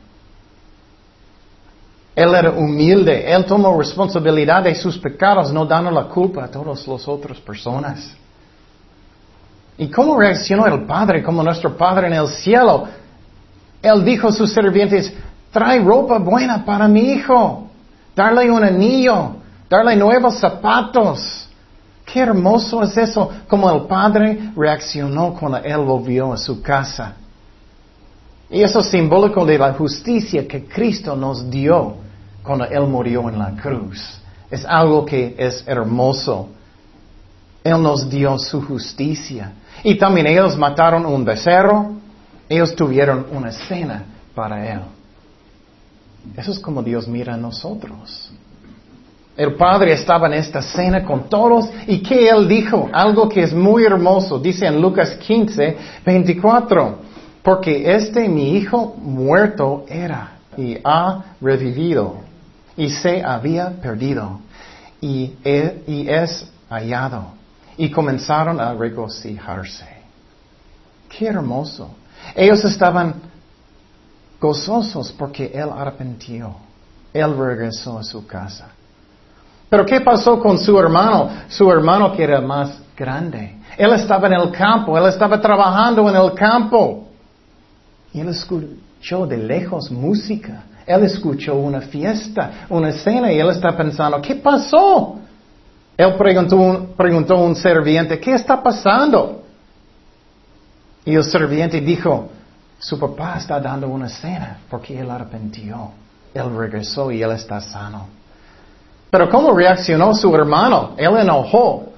Él 2.19 2.35
era 2.35 2.51
humilde, 2.51 3.31
él 3.31 3.45
tomó 3.45 3.77
responsabilidad 3.77 4.63
de 4.63 4.75
sus 4.75 4.97
pecados, 4.97 5.53
no 5.53 5.65
dando 5.65 5.89
la 5.89 6.03
culpa 6.03 6.43
a 6.43 6.51
todas 6.51 6.85
las 6.85 7.07
otras 7.07 7.37
personas. 7.39 8.13
¿Y 9.77 9.89
cómo 9.89 10.19
reaccionó 10.19 10.67
el 10.67 10.83
Padre, 10.83 11.23
como 11.23 11.41
nuestro 11.41 11.77
Padre 11.77 12.07
en 12.07 12.13
el 12.15 12.27
cielo? 12.27 12.89
Él 13.81 14.03
dijo 14.03 14.27
a 14.27 14.31
sus 14.33 14.53
sirvientes, 14.53 15.13
trae 15.49 15.79
ropa 15.79 16.17
buena 16.17 16.65
para 16.65 16.89
mi 16.89 17.13
hijo, 17.13 17.69
darle 18.13 18.51
un 18.51 18.65
anillo, 18.65 19.37
darle 19.69 19.95
nuevos 19.95 20.39
zapatos. 20.39 21.47
Qué 22.03 22.19
hermoso 22.19 22.83
es 22.83 22.97
eso, 22.97 23.31
como 23.47 23.71
el 23.71 23.83
Padre 23.83 24.51
reaccionó 24.57 25.33
cuando 25.39 25.59
Él 25.59 25.85
volvió 25.85 26.33
a 26.33 26.37
su 26.37 26.61
casa. 26.61 27.13
Y 28.49 28.61
eso 28.61 28.81
es 28.81 28.87
simbólico 28.87 29.45
de 29.45 29.57
la 29.57 29.71
justicia 29.71 30.45
que 30.45 30.65
Cristo 30.65 31.15
nos 31.15 31.49
dio 31.49 32.08
cuando 32.43 32.65
Él 32.65 32.87
murió 32.87 33.29
en 33.29 33.39
la 33.39 33.51
cruz. 33.51 34.19
Es 34.49 34.65
algo 34.65 35.05
que 35.05 35.35
es 35.37 35.63
hermoso. 35.67 36.49
Él 37.63 37.81
nos 37.81 38.09
dio 38.09 38.37
su 38.39 38.61
justicia. 38.61 39.53
Y 39.83 39.95
también 39.95 40.27
ellos 40.27 40.57
mataron 40.57 41.05
un 41.05 41.23
becerro. 41.23 41.91
Ellos 42.47 42.75
tuvieron 42.75 43.27
una 43.31 43.51
cena 43.51 44.03
para 44.33 44.67
Él. 44.67 44.79
Eso 46.35 46.51
es 46.51 46.59
como 46.59 46.81
Dios 46.81 47.07
mira 47.07 47.35
a 47.35 47.37
nosotros. 47.37 48.31
El 49.37 49.55
Padre 49.55 49.93
estaba 49.93 50.27
en 50.27 50.33
esta 50.33 50.61
cena 50.61 51.05
con 51.05 51.29
todos 51.29 51.69
y 51.87 51.99
que 51.99 52.27
Él 52.27 52.47
dijo, 52.47 52.89
algo 52.91 53.29
que 53.29 53.43
es 53.43 53.53
muy 53.53 53.85
hermoso, 53.85 54.37
dice 54.37 54.65
en 54.65 54.81
Lucas 54.81 55.15
15, 55.15 55.77
24, 56.05 56.99
porque 57.41 57.95
este 57.95 58.27
mi 58.27 58.57
hijo 58.57 58.95
muerto 58.97 59.85
era 59.87 60.39
y 60.57 60.77
ha 60.83 61.23
revivido 61.39 62.28
y 62.79 62.89
se 62.89 63.21
había 63.21 63.71
perdido 63.81 64.39
y, 65.01 65.33
y 65.43 66.09
es 66.09 66.49
hallado. 66.69 67.33
Y 67.75 67.91
comenzaron 67.91 68.59
a 68.59 68.73
regocijarse. 68.73 69.85
Qué 71.09 71.27
hermoso. 71.27 71.89
Ellos 72.33 72.63
estaban 72.63 73.15
gozosos 74.39 75.11
porque 75.11 75.51
Él 75.53 75.69
arrepintió. 75.75 76.55
Él 77.13 77.37
regresó 77.37 77.99
a 77.99 78.03
su 78.03 78.25
casa. 78.25 78.69
Pero 79.69 79.85
¿qué 79.85 79.99
pasó 79.99 80.39
con 80.39 80.57
su 80.57 80.79
hermano? 80.79 81.29
Su 81.49 81.69
hermano 81.69 82.13
que 82.13 82.23
era 82.23 82.39
más 82.39 82.79
grande. 82.95 83.57
Él 83.77 83.91
estaba 83.91 84.27
en 84.27 84.35
el 84.35 84.51
campo, 84.51 84.97
él 84.97 85.05
estaba 85.05 85.39
trabajando 85.41 86.09
en 86.09 86.15
el 86.15 86.33
campo. 86.33 87.09
Y 88.13 88.21
él 88.21 88.29
escuchó 88.29 89.27
de 89.27 89.37
lejos 89.37 89.91
música. 89.91 90.63
Él 90.89 91.03
escuchó 91.03 91.53
una 91.53 91.81
fiesta, 91.81 92.65
una 92.67 92.91
cena 92.91 93.31
y 93.31 93.39
él 93.39 93.47
está 93.51 93.77
pensando, 93.77 94.19
¿qué 94.19 94.33
pasó? 94.33 95.19
Él 95.95 96.15
preguntó, 96.15 96.87
preguntó 96.97 97.35
a 97.35 97.41
un 97.41 97.55
serviente, 97.55 98.19
¿qué 98.19 98.33
está 98.33 98.63
pasando? 98.63 99.43
Y 101.05 101.13
el 101.13 101.23
serviente 101.23 101.79
dijo, 101.79 102.29
su 102.79 102.97
papá 102.97 103.35
está 103.37 103.59
dando 103.59 103.87
una 103.87 104.09
cena 104.09 104.61
porque 104.67 104.99
él 104.99 105.11
arrepintió. 105.11 105.91
Él 106.33 106.55
regresó 106.57 107.11
y 107.11 107.21
él 107.21 107.33
está 107.33 107.61
sano. 107.61 108.07
Pero 109.11 109.29
¿cómo 109.29 109.53
reaccionó 109.53 110.15
su 110.15 110.33
hermano? 110.35 110.95
Él 110.97 111.15
enojó, 111.17 111.93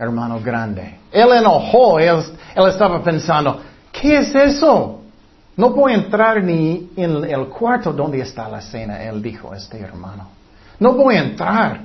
hermano 0.00 0.40
grande. 0.40 0.98
Él 1.12 1.28
enojó, 1.32 2.00
él, 2.00 2.24
estaba 2.56 3.04
pensando, 3.04 3.60
¿qué 3.92 4.18
es 4.18 4.34
eso? 4.34 5.01
No 5.56 5.70
voy 5.70 5.92
a 5.92 5.96
entrar 5.96 6.42
ni 6.42 6.90
en 6.96 7.24
el 7.24 7.46
cuarto 7.48 7.92
donde 7.92 8.20
está 8.20 8.48
la 8.48 8.60
cena, 8.60 9.02
él 9.02 9.20
dijo, 9.20 9.54
este 9.54 9.78
hermano. 9.78 10.28
No 10.78 10.94
voy 10.94 11.16
a 11.16 11.20
entrar. 11.20 11.80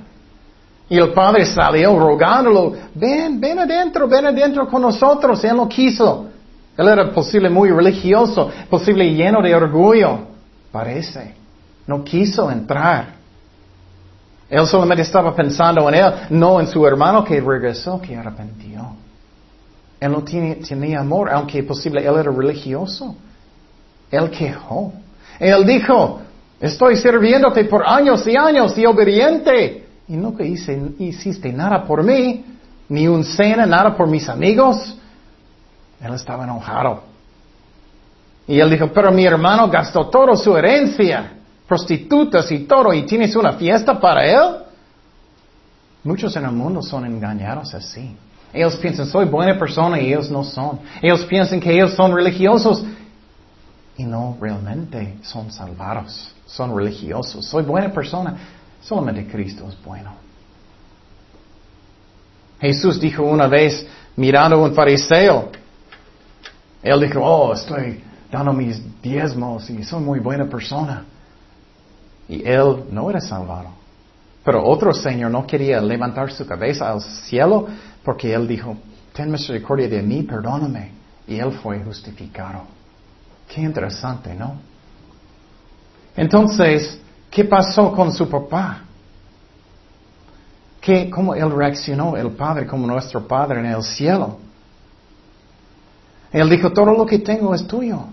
Y 0.88 0.96
el 0.96 1.12
padre 1.12 1.44
salió 1.44 1.98
rogándolo, 1.98 2.72
ven, 2.94 3.38
ven 3.38 3.58
adentro, 3.58 4.08
ven 4.08 4.26
adentro 4.26 4.66
con 4.66 4.80
nosotros. 4.80 5.44
Él 5.44 5.56
no 5.56 5.68
quiso. 5.68 6.28
Él 6.76 6.88
era 6.88 7.12
posible 7.12 7.50
muy 7.50 7.70
religioso, 7.70 8.50
posible 8.70 9.12
lleno 9.12 9.42
de 9.42 9.54
orgullo. 9.54 10.20
Parece. 10.72 11.34
No 11.86 12.02
quiso 12.02 12.50
entrar. 12.50 13.18
Él 14.48 14.66
solamente 14.66 15.02
estaba 15.02 15.34
pensando 15.34 15.86
en 15.88 15.94
él, 15.94 16.12
no 16.30 16.58
en 16.58 16.66
su 16.66 16.86
hermano 16.86 17.22
que 17.22 17.38
regresó, 17.38 18.00
que 18.00 18.16
arrepintió. 18.16 18.94
Él 20.00 20.12
no 20.12 20.22
tenía 20.22 21.00
amor, 21.00 21.28
aunque 21.30 21.62
posible 21.62 22.00
él 22.00 22.14
era 22.14 22.30
religioso. 22.30 23.14
Él 24.10 24.30
quejó. 24.30 24.92
Él 25.38 25.66
dijo, 25.66 26.20
estoy 26.60 26.96
sirviéndote 26.96 27.64
por 27.64 27.86
años 27.86 28.26
y 28.26 28.36
años 28.36 28.76
y 28.76 28.86
obediente. 28.86 29.86
Y 30.08 30.16
nunca 30.16 30.44
hice, 30.44 30.80
hiciste 30.98 31.52
nada 31.52 31.84
por 31.84 32.02
mí, 32.02 32.44
ni 32.88 33.06
un 33.06 33.24
cena, 33.24 33.66
nada 33.66 33.96
por 33.96 34.08
mis 34.08 34.28
amigos. 34.28 34.96
Él 36.00 36.14
estaba 36.14 36.44
enojado. 36.44 37.02
Y 38.46 38.58
él 38.58 38.70
dijo, 38.70 38.88
pero 38.92 39.12
mi 39.12 39.24
hermano 39.26 39.68
gastó 39.68 40.08
toda 40.08 40.34
su 40.36 40.56
herencia 40.56 41.34
prostitutas 41.68 42.50
y 42.50 42.60
todo, 42.60 42.94
y 42.94 43.04
tienes 43.04 43.36
una 43.36 43.52
fiesta 43.52 44.00
para 44.00 44.24
él. 44.24 44.56
Muchos 46.02 46.34
en 46.36 46.46
el 46.46 46.52
mundo 46.52 46.82
son 46.82 47.04
engañados 47.04 47.74
así. 47.74 48.16
Ellos 48.50 48.76
piensan, 48.76 49.06
soy 49.06 49.26
buena 49.26 49.58
persona 49.58 50.00
y 50.00 50.06
ellos 50.06 50.30
no 50.30 50.42
son. 50.42 50.80
Ellos 51.02 51.24
piensan 51.26 51.60
que 51.60 51.70
ellos 51.70 51.92
son 51.92 52.16
religiosos 52.16 52.82
y 53.98 54.04
no 54.04 54.38
realmente 54.40 55.18
son 55.22 55.50
salvados. 55.50 56.32
Son 56.46 56.74
religiosos. 56.74 57.44
Soy 57.44 57.64
buena 57.64 57.92
persona. 57.92 58.36
Solamente 58.80 59.26
Cristo 59.26 59.68
es 59.68 59.76
bueno. 59.84 60.12
Jesús 62.60 63.00
dijo 63.00 63.24
una 63.24 63.48
vez, 63.48 63.86
mirando 64.16 64.56
a 64.56 64.60
un 64.60 64.74
fariseo, 64.74 65.50
él 66.82 67.00
dijo, 67.00 67.20
oh, 67.20 67.52
estoy 67.52 68.02
dando 68.30 68.52
mis 68.52 68.80
diezmos 69.02 69.68
y 69.68 69.82
soy 69.82 70.00
muy 70.00 70.20
buena 70.20 70.46
persona. 70.46 71.04
Y 72.28 72.46
él 72.48 72.84
no 72.90 73.10
era 73.10 73.20
salvado. 73.20 73.70
Pero 74.44 74.64
otro 74.64 74.94
señor 74.94 75.32
no 75.32 75.44
quería 75.44 75.80
levantar 75.80 76.30
su 76.30 76.46
cabeza 76.46 76.90
al 76.90 77.00
cielo 77.00 77.66
porque 78.04 78.32
él 78.32 78.46
dijo, 78.46 78.76
ten 79.12 79.30
misericordia 79.30 79.88
de 79.88 80.02
mí, 80.02 80.22
perdóname. 80.22 80.92
Y 81.26 81.38
él 81.38 81.50
fue 81.50 81.80
justificado. 81.80 82.77
Qué 83.48 83.62
interesante, 83.62 84.34
¿no? 84.34 84.56
Entonces, 86.16 87.00
¿qué 87.30 87.44
pasó 87.44 87.92
con 87.92 88.12
su 88.12 88.28
papá? 88.28 88.82
que 90.88 91.10
cómo 91.10 91.34
Él 91.34 91.50
reaccionó, 91.50 92.16
el 92.16 92.30
Padre, 92.30 92.66
como 92.66 92.86
nuestro 92.86 93.28
Padre 93.28 93.60
en 93.60 93.66
el 93.66 93.82
cielo. 93.82 94.38
Él 96.32 96.48
dijo, 96.48 96.72
todo 96.72 96.94
lo 96.94 97.04
que 97.04 97.18
tengo 97.18 97.54
es 97.54 97.66
tuyo. 97.66 98.04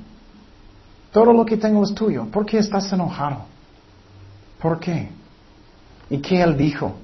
Todo 1.09 1.31
lo 1.31 1.45
que 1.45 1.55
tengo 1.55 1.85
es 1.85 1.95
tuyo. 1.95 2.25
¿Por 2.25 2.45
qué 2.45 2.57
estás 2.57 2.91
enojado? 2.91 3.45
¿Por 4.61 4.77
qué? 4.77 5.09
¿Y 6.09 6.17
qué 6.17 6.41
Él 6.41 6.57
dijo? 6.57 6.95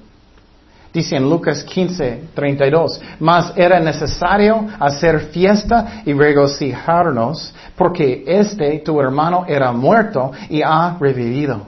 Dice 0.92 1.16
en 1.16 1.28
Lucas 1.28 1.64
15, 1.64 2.24
32, 2.34 3.00
mas 3.18 3.52
era 3.56 3.80
necesario 3.80 4.66
hacer 4.78 5.20
fiesta 5.30 6.02
y 6.04 6.12
regocijarnos 6.12 7.54
porque 7.76 8.24
este, 8.26 8.78
tu 8.80 9.00
hermano, 9.00 9.46
era 9.48 9.72
muerto 9.72 10.32
y 10.50 10.60
ha 10.60 10.96
revivido. 11.00 11.62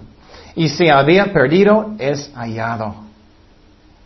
Y 0.55 0.69
se 0.69 0.91
había 0.91 1.33
perdido, 1.33 1.95
es 1.99 2.31
hallado. 2.35 2.97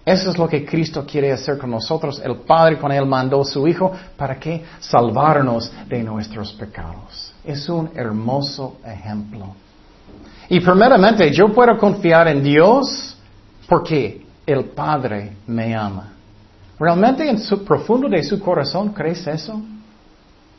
Eso 0.05 0.31
es 0.31 0.39
lo 0.39 0.49
que 0.49 0.65
Cristo 0.65 1.05
quiere 1.05 1.33
hacer 1.33 1.59
con 1.59 1.71
nosotros. 1.71 2.23
El 2.25 2.37
Padre 2.37 2.79
con 2.79 2.93
Él 2.93 3.05
mandó 3.05 3.45
su 3.45 3.67
Hijo 3.69 3.93
para 4.17 4.39
que 4.39 4.65
salvarnos 4.79 5.71
de 5.89 6.03
nuestros 6.03 6.53
pecados. 6.55 7.35
Es 7.45 7.69
un 7.69 7.91
hermoso 7.95 8.79
ejemplo. 8.87 9.55
Y 10.49 10.61
primeramente 10.61 11.31
yo 11.31 11.53
puedo 11.53 11.77
confiar 11.77 12.29
en 12.29 12.43
Dios 12.43 13.19
porque 13.69 14.28
el 14.49 14.64
Padre 14.64 15.33
me 15.47 15.75
ama. 15.75 16.12
¿Realmente 16.81 17.28
en 17.28 17.38
su 17.38 17.62
profundo 17.64 18.09
de 18.09 18.23
su 18.23 18.40
corazón 18.40 18.95
crees 18.95 19.26
eso? 19.26 19.61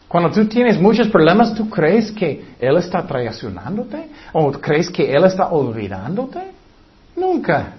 Cuando 0.07 0.29
tú 0.29 0.45
tienes 0.45 0.79
muchos 0.79 1.07
problemas, 1.07 1.55
¿tú 1.55 1.69
crees 1.69 2.11
que 2.11 2.53
Él 2.59 2.77
está 2.77 3.05
traicionándote? 3.05 4.09
¿O 4.33 4.51
crees 4.51 4.89
que 4.89 5.11
Él 5.11 5.23
está 5.23 5.49
olvidándote? 5.49 6.39
Nunca. 7.15 7.73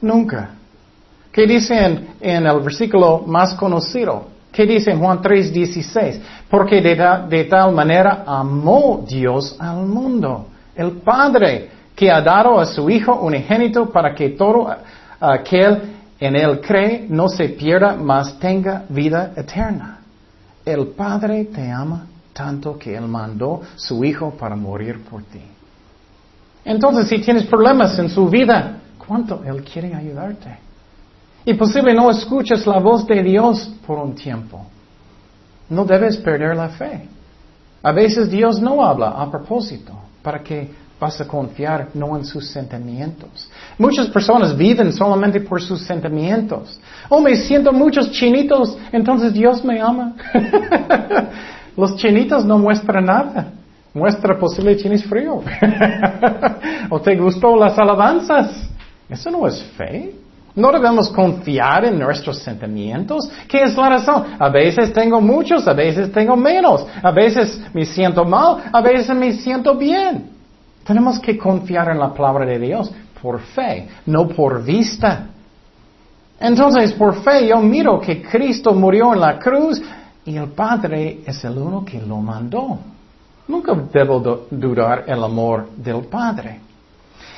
Nunca. 0.00 0.50
¿Qué 1.32 1.46
dice 1.46 2.06
en, 2.20 2.46
el 2.46 2.60
versículo 2.60 3.24
más 3.26 3.54
conocido? 3.54 4.28
¿Qué 4.52 4.66
dice 4.66 4.92
en 4.92 5.00
Juan 5.00 5.20
3:16? 5.20 6.20
Porque 6.48 6.80
de, 6.80 6.96
de 7.28 7.44
tal 7.44 7.72
manera 7.72 8.24
amó 8.26 9.04
Dios 9.06 9.56
al 9.58 9.86
mundo, 9.86 10.46
el 10.74 10.92
Padre, 10.92 11.70
que 11.98 12.12
ha 12.12 12.20
dado 12.20 12.60
a 12.60 12.64
su 12.64 12.88
Hijo 12.88 13.12
unigénito 13.20 13.90
para 13.90 14.14
que 14.14 14.30
todo 14.30 14.72
aquel 15.20 15.96
en 16.20 16.36
él 16.36 16.60
cree 16.60 17.06
no 17.08 17.28
se 17.28 17.48
pierda, 17.50 17.94
mas 17.94 18.38
tenga 18.38 18.84
vida 18.88 19.32
eterna. 19.36 20.00
El 20.64 20.88
Padre 20.88 21.44
te 21.46 21.70
ama 21.70 22.06
tanto 22.38 22.78
que 22.78 22.94
Él 22.94 23.08
mandó 23.08 23.62
su 23.74 24.04
Hijo 24.04 24.30
para 24.30 24.54
morir 24.54 25.02
por 25.02 25.22
ti. 25.24 25.42
Entonces, 26.64 27.08
si 27.08 27.18
tienes 27.20 27.44
problemas 27.46 27.98
en 27.98 28.08
su 28.08 28.28
vida, 28.28 28.78
¿cuánto 29.04 29.42
Él 29.44 29.64
quiere 29.64 29.92
ayudarte? 29.94 30.58
Y 31.44 31.54
posible 31.54 31.94
no 31.94 32.10
escuches 32.10 32.66
la 32.66 32.78
voz 32.78 33.06
de 33.06 33.22
Dios 33.22 33.74
por 33.86 33.98
un 33.98 34.14
tiempo. 34.14 34.66
No 35.68 35.84
debes 35.84 36.16
perder 36.18 36.56
la 36.56 36.68
fe. 36.68 37.08
A 37.82 37.92
veces 37.92 38.30
Dios 38.30 38.60
no 38.60 38.84
habla 38.84 39.08
a 39.10 39.30
propósito 39.30 39.92
para 40.22 40.42
que 40.42 40.70
Vas 41.00 41.20
a 41.20 41.28
confiar 41.28 41.88
no 41.94 42.16
en 42.16 42.24
sus 42.24 42.48
sentimientos. 42.48 43.48
Muchas 43.78 44.08
personas 44.08 44.56
viven 44.56 44.92
solamente 44.92 45.40
por 45.40 45.62
sus 45.62 45.82
sentimientos. 45.82 46.78
Oh, 47.08 47.20
me 47.20 47.36
siento 47.36 47.72
muchos 47.72 48.10
chinitos, 48.10 48.76
entonces 48.90 49.32
Dios 49.32 49.64
me 49.64 49.80
ama. 49.80 50.14
Los 51.76 51.94
chinitos 51.96 52.44
no 52.44 52.58
muestran 52.58 53.04
nada. 53.04 53.52
Muestra 53.94 54.36
posible 54.36 54.76
chinis 54.76 55.04
frío. 55.04 55.40
o 56.90 57.00
te 57.00 57.16
gustó 57.16 57.56
las 57.56 57.78
alabanzas. 57.78 58.68
Eso 59.08 59.30
no 59.30 59.46
es 59.46 59.62
fe. 59.76 60.14
No 60.54 60.72
debemos 60.72 61.08
confiar 61.10 61.84
en 61.84 61.98
nuestros 61.98 62.38
sentimientos. 62.38 63.30
¿Qué 63.46 63.62
es 63.62 63.76
la 63.76 63.88
razón? 63.88 64.24
A 64.38 64.48
veces 64.48 64.92
tengo 64.92 65.20
muchos, 65.20 65.68
a 65.68 65.72
veces 65.72 66.10
tengo 66.10 66.36
menos. 66.36 66.84
A 67.00 67.12
veces 67.12 67.60
me 67.72 67.84
siento 67.84 68.24
mal, 68.24 68.64
a 68.72 68.80
veces 68.80 69.14
me 69.16 69.32
siento 69.32 69.76
bien. 69.76 70.37
Tenemos 70.88 71.18
que 71.18 71.36
confiar 71.36 71.90
en 71.90 71.98
la 71.98 72.14
palabra 72.14 72.46
de 72.46 72.58
Dios 72.58 72.90
por 73.20 73.40
fe, 73.40 73.86
no 74.06 74.26
por 74.26 74.64
vista. 74.64 75.26
Entonces, 76.40 76.94
por 76.94 77.22
fe 77.22 77.46
yo 77.46 77.60
miro 77.60 78.00
que 78.00 78.22
Cristo 78.22 78.72
murió 78.72 79.12
en 79.12 79.20
la 79.20 79.38
cruz 79.38 79.82
y 80.24 80.34
el 80.34 80.48
Padre 80.48 81.20
es 81.26 81.44
el 81.44 81.58
uno 81.58 81.84
que 81.84 82.00
lo 82.00 82.16
mandó. 82.22 82.78
Nunca 83.48 83.74
debo 83.92 84.46
dudar 84.50 85.04
el 85.06 85.22
amor 85.22 85.68
del 85.76 86.06
Padre. 86.06 86.60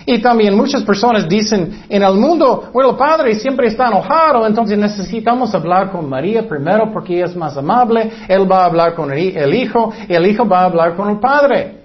Y 0.06 0.22
también 0.22 0.56
muchas 0.56 0.84
personas 0.84 1.28
dicen, 1.28 1.86
en 1.88 2.04
el 2.04 2.14
mundo, 2.14 2.70
bueno, 2.72 2.90
el 2.90 2.96
Padre 2.96 3.34
siempre 3.34 3.66
está 3.66 3.88
enojado, 3.88 4.46
entonces 4.46 4.78
necesitamos 4.78 5.52
hablar 5.56 5.90
con 5.90 6.08
María 6.08 6.48
primero 6.48 6.92
porque 6.92 7.16
ella 7.16 7.24
es 7.24 7.34
más 7.34 7.56
amable, 7.56 8.12
Él 8.28 8.48
va 8.48 8.62
a 8.62 8.66
hablar 8.66 8.94
con 8.94 9.10
el 9.12 9.54
Hijo, 9.54 9.92
el 10.08 10.24
Hijo 10.24 10.46
va 10.46 10.60
a 10.60 10.64
hablar 10.66 10.94
con 10.94 11.10
el 11.10 11.18
Padre. 11.18 11.79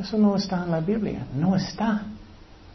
Eso 0.00 0.18
no 0.18 0.36
está 0.36 0.62
en 0.64 0.70
la 0.70 0.80
Biblia, 0.80 1.26
no 1.34 1.56
está. 1.56 2.02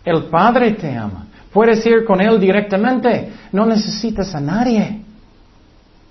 El 0.04 0.24
Padre 0.26 0.72
te 0.72 0.96
ama. 0.96 1.28
Puedes 1.54 1.86
ir 1.86 2.06
con 2.06 2.20
Él 2.22 2.40
directamente. 2.40 3.32
No 3.52 3.66
necesitas 3.66 4.34
a 4.34 4.40
nadie. 4.40 5.02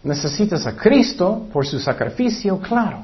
Necesitas 0.02 0.66
a 0.66 0.76
Cristo 0.76 1.46
por 1.52 1.66
su 1.66 1.78
sacrificio, 1.78 2.58
claro. 2.58 2.98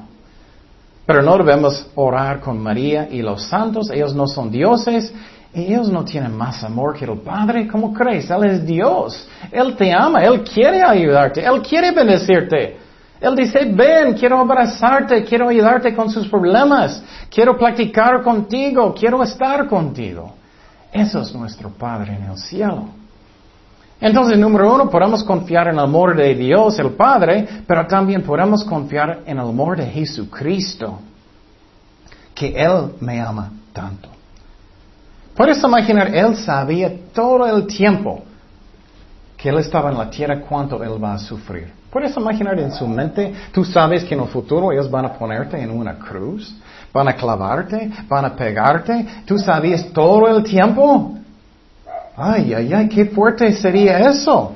Pero 1.05 1.21
no 1.21 1.37
debemos 1.37 1.87
orar 1.95 2.39
con 2.39 2.59
María 2.59 3.07
y 3.09 3.21
los 3.21 3.43
santos. 3.43 3.89
Ellos 3.91 4.15
no 4.15 4.27
son 4.27 4.51
dioses. 4.51 5.13
ellos 5.53 5.89
no 5.89 6.03
tienen 6.05 6.35
más 6.35 6.63
amor 6.63 6.95
que 6.95 7.05
el 7.05 7.17
Padre. 7.19 7.67
¿Cómo 7.67 7.93
crees? 7.93 8.29
Él 8.29 8.43
es 8.43 8.65
Dios. 8.65 9.27
Él 9.51 9.75
te 9.75 9.91
ama. 9.93 10.23
Él 10.23 10.43
quiere 10.43 10.83
ayudarte. 10.83 11.43
Él 11.43 11.61
quiere 11.61 11.91
bendecirte. 11.91 12.77
Él 13.19 13.35
dice, 13.35 13.65
ven, 13.65 14.13
quiero 14.13 14.39
abrazarte, 14.39 15.23
quiero 15.23 15.49
ayudarte 15.49 15.95
con 15.95 16.09
sus 16.09 16.27
problemas, 16.27 17.03
quiero 17.29 17.57
platicar 17.57 18.21
contigo, 18.21 18.93
quiero 18.93 19.23
estar 19.23 19.67
contigo. 19.67 20.33
Eso 20.91 21.21
es 21.21 21.33
nuestro 21.33 21.69
Padre 21.69 22.15
en 22.15 22.29
el 22.29 22.37
cielo. 22.37 22.89
Entonces, 23.99 24.37
número 24.37 24.73
uno, 24.73 24.89
podemos 24.89 25.23
confiar 25.23 25.67
en 25.67 25.73
el 25.73 25.79
amor 25.79 26.15
de 26.15 26.35
Dios, 26.35 26.77
el 26.77 26.91
Padre, 26.91 27.63
pero 27.65 27.87
también 27.87 28.21
podemos 28.21 28.63
confiar 28.63 29.21
en 29.25 29.39
el 29.39 29.47
amor 29.47 29.77
de 29.77 29.87
Jesucristo, 29.87 30.99
que 32.35 32.53
Él 32.55 32.93
me 32.99 33.19
ama 33.19 33.51
tanto. 33.73 34.09
Puedes 35.35 35.63
imaginar, 35.63 36.13
Él 36.13 36.35
sabía 36.37 36.91
todo 37.13 37.47
el 37.47 37.65
tiempo 37.65 38.23
que 39.35 39.49
Él 39.49 39.57
estaba 39.57 39.89
en 39.91 39.97
la 39.97 40.09
tierra 40.09 40.41
cuánto 40.41 40.83
Él 40.83 41.03
va 41.03 41.13
a 41.13 41.19
sufrir. 41.19 41.76
¿Puedes 41.97 42.15
imaginar 42.15 42.59
en 42.59 42.71
su 42.71 42.87
mente? 42.87 43.33
Tú 43.51 43.65
sabes 43.65 44.03
que 44.03 44.13
en 44.13 44.21
el 44.21 44.27
futuro 44.27 44.71
ellos 44.71 44.87
van 44.87 45.05
a 45.05 45.13
ponerte 45.13 45.59
en 45.59 45.71
una 45.71 45.95
cruz, 45.97 46.55
van 46.93 47.07
a 47.07 47.13
clavarte, 47.15 47.89
van 48.07 48.23
a 48.23 48.35
pegarte. 48.35 49.03
¿Tú 49.25 49.39
sabías 49.39 49.83
todo 49.91 50.27
el 50.27 50.43
tiempo? 50.43 51.17
Ay, 52.15 52.53
ay, 52.53 52.71
ay, 52.71 52.87
qué 52.87 53.05
fuerte 53.05 53.51
sería 53.51 53.97
eso. 54.11 54.53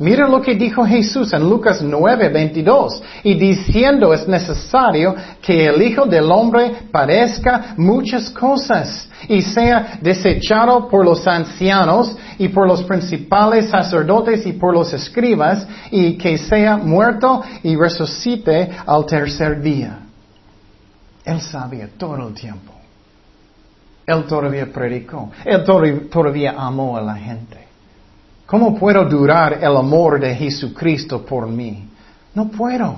Mira 0.00 0.26
lo 0.26 0.40
que 0.40 0.54
dijo 0.54 0.82
Jesús 0.86 1.30
en 1.34 1.46
Lucas 1.46 1.82
9, 1.82 2.30
22. 2.30 3.02
Y 3.22 3.34
diciendo 3.34 4.14
es 4.14 4.26
necesario 4.26 5.14
que 5.42 5.66
el 5.66 5.82
Hijo 5.82 6.06
del 6.06 6.32
Hombre 6.32 6.72
padezca 6.90 7.74
muchas 7.76 8.30
cosas 8.30 9.10
y 9.28 9.42
sea 9.42 9.98
desechado 10.00 10.88
por 10.88 11.04
los 11.04 11.26
ancianos 11.26 12.16
y 12.38 12.48
por 12.48 12.66
los 12.66 12.82
principales 12.84 13.68
sacerdotes 13.68 14.46
y 14.46 14.54
por 14.54 14.72
los 14.72 14.90
escribas 14.94 15.66
y 15.90 16.16
que 16.16 16.38
sea 16.38 16.78
muerto 16.78 17.42
y 17.62 17.76
resucite 17.76 18.70
al 18.86 19.04
tercer 19.04 19.60
día. 19.60 19.98
Él 21.26 21.42
sabía 21.42 21.90
todo 21.98 22.26
el 22.26 22.32
tiempo. 22.32 22.72
Él 24.06 24.24
todavía 24.24 24.64
predicó. 24.72 25.30
Él 25.44 25.62
todavía 26.10 26.54
amó 26.56 26.96
a 26.96 27.02
la 27.02 27.16
gente. 27.16 27.69
¿Cómo 28.50 28.76
puedo 28.76 29.04
durar 29.04 29.58
el 29.62 29.76
amor 29.76 30.18
de 30.18 30.34
Jesucristo 30.34 31.24
por 31.24 31.46
mí? 31.46 31.88
No 32.34 32.48
puedo. 32.48 32.96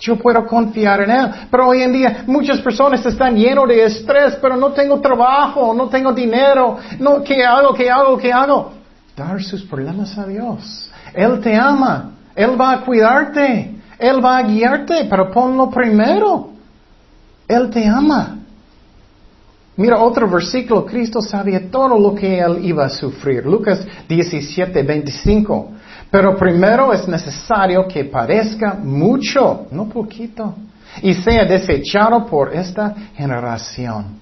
Yo 0.00 0.16
puedo 0.16 0.46
confiar 0.46 1.02
en 1.02 1.10
Él. 1.10 1.30
Pero 1.50 1.68
hoy 1.68 1.82
en 1.82 1.92
día 1.92 2.24
muchas 2.26 2.60
personas 2.62 3.04
están 3.04 3.36
llenos 3.36 3.68
de 3.68 3.84
estrés, 3.84 4.38
pero 4.40 4.56
no 4.56 4.70
tengo 4.72 4.98
trabajo, 5.02 5.74
no 5.74 5.90
tengo 5.90 6.14
dinero. 6.14 6.78
No, 6.98 7.22
¿Qué 7.22 7.44
hago? 7.44 7.74
¿Qué 7.74 7.90
hago? 7.90 8.16
¿Qué 8.16 8.32
hago? 8.32 8.72
Dar 9.14 9.42
sus 9.42 9.62
problemas 9.64 10.16
a 10.16 10.24
Dios. 10.26 10.90
Él 11.12 11.40
te 11.42 11.54
ama. 11.54 12.12
Él 12.34 12.58
va 12.58 12.72
a 12.72 12.80
cuidarte. 12.80 13.70
Él 13.98 14.24
va 14.24 14.38
a 14.38 14.42
guiarte, 14.44 15.06
pero 15.10 15.30
ponlo 15.30 15.68
primero. 15.68 16.48
Él 17.46 17.68
te 17.68 17.86
ama. 17.86 18.38
Mira 19.76 19.98
otro 19.98 20.28
versículo, 20.28 20.86
Cristo 20.86 21.20
sabía 21.20 21.68
todo 21.70 21.98
lo 21.98 22.14
que 22.14 22.38
él 22.38 22.64
iba 22.64 22.86
a 22.86 22.88
sufrir. 22.88 23.44
Lucas 23.44 23.84
17, 24.08 24.82
25. 24.82 25.70
Pero 26.10 26.36
primero 26.36 26.92
es 26.92 27.08
necesario 27.08 27.88
que 27.88 28.04
padezca 28.04 28.74
mucho, 28.74 29.66
no 29.72 29.86
poquito, 29.88 30.54
y 31.02 31.12
sea 31.14 31.44
desechado 31.44 32.24
por 32.24 32.54
esta 32.54 32.94
generación. 33.16 34.20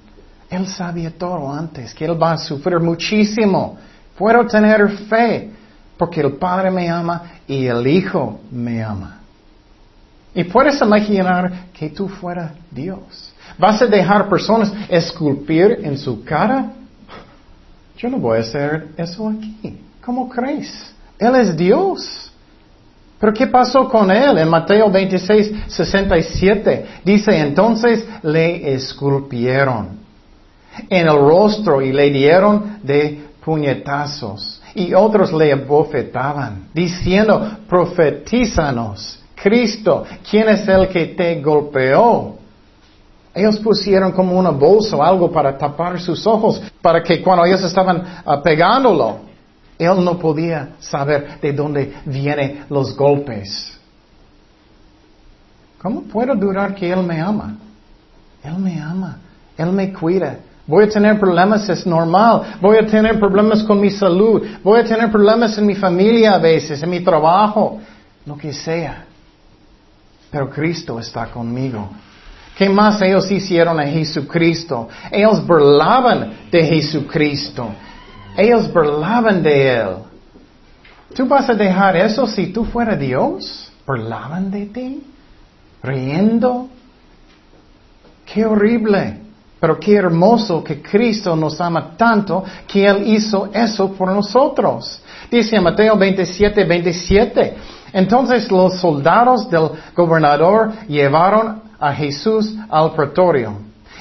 Él 0.49 0.67
sabía 0.67 1.11
todo 1.11 1.53
antes, 1.53 1.95
que 1.95 2.07
él 2.07 2.23
va 2.23 2.33
a 2.33 2.39
sufrir 2.39 2.81
muchísimo. 2.81 3.77
Puedo 4.17 4.47
tener 4.47 4.89
fe 5.09 5.51
porque 5.99 6.21
el 6.23 6.33
Padre 6.33 6.71
me 6.71 6.89
ama 6.89 7.23
y 7.47 7.67
el 7.67 7.87
Hijo 7.87 8.41
me 8.51 8.83
ama. 8.83 9.19
Y 10.35 10.45
puedes 10.45 10.81
imaginar 10.81 11.67
que 11.73 11.91
tú 11.91 12.09
fuera 12.09 12.55
Dios. 12.71 13.32
¿Vas 13.59 13.83
a 13.83 13.87
dejar 13.87 14.29
personas 14.29 14.73
esculpir 14.89 15.79
en 15.83 15.99
su 15.99 16.25
cara? 16.25 16.73
Yo 17.97 18.09
no 18.09 18.19
voy 18.19 18.39
a 18.39 18.41
hacer 18.41 18.89
eso 18.97 19.29
aquí. 19.29 19.79
¿Cómo 20.05 20.29
crees? 20.29 20.93
Él 21.19 21.37
es 21.37 21.57
Dios. 21.57 22.33
Pero 23.21 23.33
¿qué 23.33 23.47
pasó 23.47 23.89
con 23.89 24.11
él? 24.11 24.39
En 24.39 24.49
Mateo 24.49 24.91
26, 24.91 25.53
67 25.69 26.87
dice, 27.05 27.39
entonces 27.39 28.05
le 28.23 28.75
esculpieron 28.75 30.01
en 30.89 31.07
el 31.07 31.17
rostro 31.17 31.81
y 31.81 31.93
le 31.93 32.11
dieron 32.11 32.79
de 32.83 33.23
puñetazos. 33.45 34.61
Y 34.75 34.95
otros 34.95 35.33
le 35.33 35.55
bofetaban, 35.55 36.69
diciendo, 36.75 37.59
profetízanos, 37.69 39.21
Cristo, 39.35 40.05
¿quién 40.29 40.49
es 40.49 40.67
el 40.67 40.89
que 40.89 41.07
te 41.07 41.41
golpeó? 41.41 42.39
Ellos 43.35 43.59
pusieron 43.61 44.13
como 44.13 44.39
una 44.39 44.51
bolsa 44.51 44.97
o 44.97 45.03
algo 45.03 45.31
para 45.33 45.57
tapar 45.57 45.99
sus 46.01 46.27
ojos, 46.27 46.61
para 46.83 47.03
que 47.03 47.23
cuando 47.23 47.45
ellos 47.47 47.63
estaban 47.63 48.03
ah, 48.25 48.43
pegándolo, 48.43 49.21
él 49.79 50.05
no 50.05 50.19
podía 50.19 50.71
saber 50.79 51.41
de 51.41 51.53
dónde 51.53 51.95
vienen 52.05 52.67
los 52.69 52.95
golpes. 52.97 53.73
¿Cómo 55.81 56.03
puedo 56.03 56.35
durar 56.37 56.75
que 56.75 56.93
Él 56.93 57.03
me 57.03 57.21
ama? 57.21 57.57
Él 58.45 58.59
me 58.59 58.81
ama, 58.81 59.19
Él 59.57 59.73
me 59.73 59.93
cuida. 59.93 60.39
Voy 60.65 60.85
a 60.85 60.89
tener 60.89 61.19
problemas, 61.19 61.69
es 61.69 61.85
normal. 61.85 62.57
Voy 62.61 62.77
a 62.77 62.87
tener 62.87 63.19
problemas 63.19 63.65
con 63.65 63.81
mi 63.81 63.91
salud. 63.91 64.43
Voy 64.63 64.81
a 64.81 64.85
tener 64.85 65.11
problemas 65.11 65.59
en 65.59 65.67
mi 65.67 65.75
familia 65.75 66.35
a 66.35 66.39
veces, 66.39 66.81
en 66.81 66.91
mi 66.91 67.01
trabajo, 67.01 67.81
lo 68.25 68.37
que 68.37 68.53
sea. 68.53 69.05
Pero 70.31 70.49
Cristo 70.49 71.01
está 71.01 71.27
conmigo. 71.27 71.89
¿Qué 72.57 72.69
más 72.69 73.01
ellos 73.01 73.31
hicieron 73.31 73.81
a 73.81 73.87
Jesucristo? 73.87 74.89
Ellos 75.11 75.45
burlaban 75.47 76.49
de 76.51 76.65
Jesucristo. 76.65 77.71
Ellos 78.37 78.73
burlaban 78.73 79.43
de 79.43 79.75
Él. 79.75 79.89
¿Tú 81.15 81.27
vas 81.27 81.49
a 81.49 81.55
dejar 81.55 81.97
eso 81.97 82.27
si 82.27 82.49
tú 82.49 82.65
fuera 82.65 82.97
Dios? 82.97 83.71
¿Burlaban 83.87 84.51
de 84.51 84.67
ti? 84.67 85.03
¿Riendo? 85.83 86.69
¡Qué 88.25 88.45
horrible! 88.45 89.19
Pero 89.63 89.79
qué 89.79 89.95
hermoso 89.95 90.65
que 90.65 90.83
Cristo 90.83 91.37
nos 91.37 91.61
ama 91.61 91.97
tanto 91.97 92.43
que 92.67 92.85
Él 92.85 93.07
hizo 93.07 93.49
eso 93.53 93.93
por 93.93 94.11
nosotros. 94.11 95.01
Dice 95.31 95.61
Mateo 95.61 95.97
27, 95.97 96.65
27. 96.65 97.57
Entonces 97.93 98.51
los 98.51 98.81
soldados 98.81 99.49
del 99.49 99.71
gobernador 99.95 100.73
llevaron 100.89 101.62
a 101.83 101.93
Jesús 101.93 102.55
al 102.71 102.93
pretorio 102.93 103.55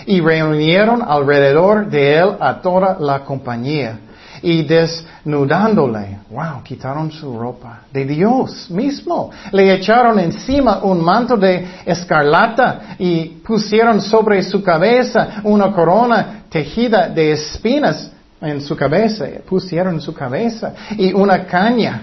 y 0.06 0.22
reunieron 0.22 1.02
alrededor 1.02 1.90
de 1.90 2.18
él 2.18 2.36
a 2.40 2.62
toda 2.62 2.98
la 3.00 3.22
compañía 3.22 4.00
y 4.44 4.64
desnudándole, 4.64 6.20
wow, 6.30 6.64
quitaron 6.64 7.12
su 7.12 7.38
ropa 7.38 7.82
de 7.92 8.06
Dios 8.06 8.70
mismo. 8.70 9.32
Le 9.52 9.74
echaron 9.74 10.20
encima 10.20 10.80
un 10.84 11.04
manto 11.04 11.38
de 11.38 11.68
escarlata 11.86 12.96
y 12.98 13.26
pusieron 13.46 14.02
sobre 14.02 14.42
su 14.44 14.64
cabeza 14.64 15.42
una 15.44 15.72
corona 15.72 16.44
tejida 16.50 17.10
de 17.10 17.34
espinas 17.34 18.12
en 18.42 18.62
su 18.62 18.76
cabeza, 18.76 19.26
pusieron 19.48 20.02
su 20.02 20.14
cabeza 20.14 20.74
y 20.98 21.14
una 21.14 21.46
caña 21.46 22.02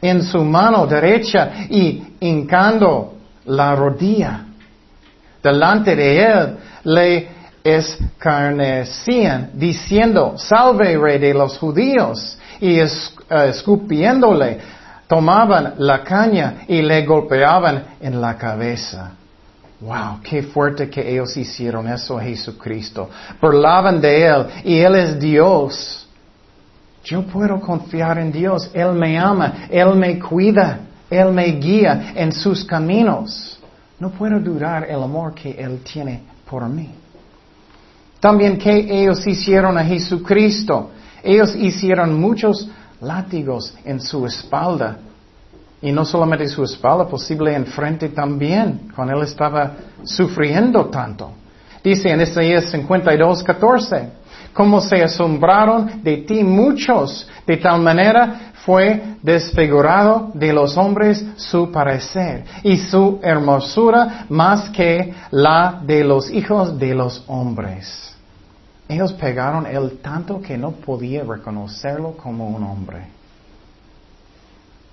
en 0.00 0.22
su 0.22 0.42
mano 0.44 0.86
derecha 0.86 1.50
y 1.68 2.02
hincando 2.20 3.14
la 3.46 3.74
rodilla 3.74 4.44
delante 5.44 5.94
de 5.94 6.24
él, 6.24 6.56
le 6.84 7.28
escarnecían, 7.62 9.50
diciendo, 9.52 10.34
salve 10.36 10.96
rey 10.96 11.18
de 11.18 11.34
los 11.34 11.58
judíos, 11.58 12.38
y 12.60 12.80
eh, 12.80 12.88
escupiéndole, 13.48 14.58
tomaban 15.06 15.74
la 15.78 16.02
caña 16.02 16.64
y 16.66 16.80
le 16.80 17.04
golpeaban 17.04 17.84
en 18.00 18.20
la 18.20 18.36
cabeza. 18.36 19.12
Wow, 19.80 20.20
qué 20.22 20.42
fuerte 20.42 20.88
que 20.88 21.12
ellos 21.12 21.36
hicieron 21.36 21.86
eso 21.88 22.16
a 22.18 22.22
Jesucristo. 22.22 23.10
Burlaban 23.40 24.00
de 24.00 24.24
Él 24.24 24.46
y 24.64 24.78
Él 24.78 24.94
es 24.94 25.20
Dios. 25.20 26.06
Yo 27.04 27.22
puedo 27.22 27.60
confiar 27.60 28.18
en 28.18 28.32
Dios. 28.32 28.70
Él 28.72 28.92
me 28.92 29.18
ama, 29.18 29.66
Él 29.68 29.94
me 29.94 30.18
cuida, 30.18 30.78
Él 31.10 31.32
me 31.32 31.44
guía 31.48 32.12
en 32.14 32.32
sus 32.32 32.64
caminos. 32.64 33.53
No 33.98 34.10
puedo 34.10 34.40
dudar 34.40 34.84
el 34.90 35.02
amor 35.02 35.34
que 35.34 35.50
Él 35.50 35.80
tiene 35.84 36.22
por 36.48 36.68
mí. 36.68 36.90
También 38.20 38.56
que 38.56 39.02
ellos 39.02 39.26
hicieron 39.26 39.76
a 39.76 39.84
Jesucristo. 39.84 40.90
Ellos 41.22 41.54
hicieron 41.54 42.18
muchos 42.18 42.68
látigos 43.00 43.74
en 43.84 44.00
su 44.00 44.26
espalda. 44.26 44.96
Y 45.82 45.92
no 45.92 46.06
solamente 46.06 46.48
su 46.48 46.64
espalda, 46.64 47.06
posible 47.06 47.54
en 47.54 47.66
frente 47.66 48.08
también, 48.08 48.90
cuando 48.96 49.14
él 49.14 49.24
estaba 49.24 49.72
sufriendo 50.04 50.86
tanto. 50.86 51.32
Dice 51.82 52.08
en 52.08 52.22
Isaías 52.22 52.70
52, 52.70 53.42
14, 53.42 54.08
como 54.54 54.80
se 54.80 55.02
asombraron 55.02 56.02
de 56.02 56.18
ti 56.18 56.42
muchos, 56.42 57.28
de 57.46 57.58
tal 57.58 57.82
manera 57.82 58.53
fue 58.64 59.16
desfigurado 59.22 60.30
de 60.34 60.52
los 60.52 60.76
hombres 60.76 61.24
su 61.36 61.70
parecer 61.70 62.44
y 62.62 62.76
su 62.76 63.20
hermosura 63.22 64.26
más 64.28 64.70
que 64.70 65.14
la 65.30 65.80
de 65.84 66.04
los 66.04 66.30
hijos 66.30 66.78
de 66.78 66.94
los 66.94 67.24
hombres. 67.26 68.14
Ellos 68.88 69.12
pegaron 69.14 69.66
él 69.66 69.98
tanto 70.02 70.40
que 70.40 70.58
no 70.58 70.72
podía 70.72 71.24
reconocerlo 71.24 72.16
como 72.16 72.48
un 72.48 72.62
hombre. 72.62 73.06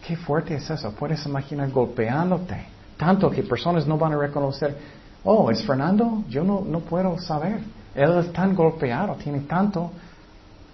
Qué 0.06 0.16
fuerte 0.16 0.56
es 0.56 0.70
eso. 0.70 0.92
Puedes 0.92 1.26
imaginar 1.26 1.70
golpeándote 1.70 2.82
tanto 3.02 3.32
que 3.32 3.42
personas 3.42 3.88
no 3.88 3.98
van 3.98 4.14
a 4.14 4.18
reconocer, 4.18 4.78
oh, 5.24 5.50
es 5.50 5.66
Fernando, 5.66 6.24
yo 6.30 6.44
no, 6.44 6.62
no 6.62 6.82
puedo 6.82 7.18
saber. 7.18 7.60
Él 7.96 8.20
es 8.20 8.32
tan 8.32 8.54
golpeado, 8.54 9.16
tiene 9.16 9.40
tanto, 9.40 9.90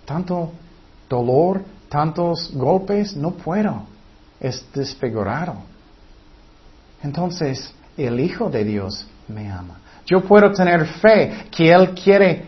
tanto 0.03 0.51
dolor, 1.07 1.62
tantos 1.89 2.52
golpes, 2.54 3.15
no 3.15 3.32
puedo. 3.32 3.84
Es 4.39 4.65
desfigurado. 4.73 5.56
Entonces, 7.04 7.73
el 7.97 8.19
Hijo 8.19 8.50
de 8.50 8.63
Dios 8.63 9.08
me 9.28 9.52
ama. 9.52 9.80
Yo 10.06 10.21
puedo 10.21 10.52
tener 10.52 10.86
fe 10.86 11.47
que 11.52 11.71
Él 11.71 11.91
quiere 11.91 12.45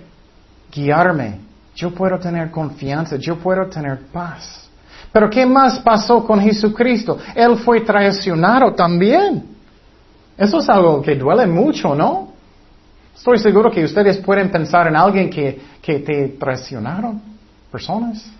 guiarme. 0.72 1.40
Yo 1.76 1.94
puedo 1.94 2.18
tener 2.20 2.52
confianza. 2.52 3.16
Yo 3.18 3.38
puedo 3.38 3.68
tener 3.68 4.00
paz. 4.12 4.70
Pero 5.12 5.30
¿qué 5.30 5.46
más 5.46 5.80
pasó 5.80 6.26
con 6.26 6.40
Jesucristo? 6.40 7.18
Él 7.36 7.58
fue 7.58 7.82
traicionado 7.82 8.74
también. 8.74 9.44
Eso 10.38 10.60
es 10.60 10.70
algo 10.70 11.02
que 11.02 11.16
duele 11.16 11.48
mucho, 11.48 11.96
¿no? 11.96 12.30
Estoy 13.16 13.38
seguro 13.40 13.70
que 13.70 13.84
ustedes 13.84 14.18
pueden 14.20 14.50
pensar 14.50 14.88
en 14.88 14.96
alguien 14.96 15.30
que, 15.30 15.60
que 15.82 16.00
te 16.00 16.30
traicionaron, 16.40 17.22
personas. 17.70 18.32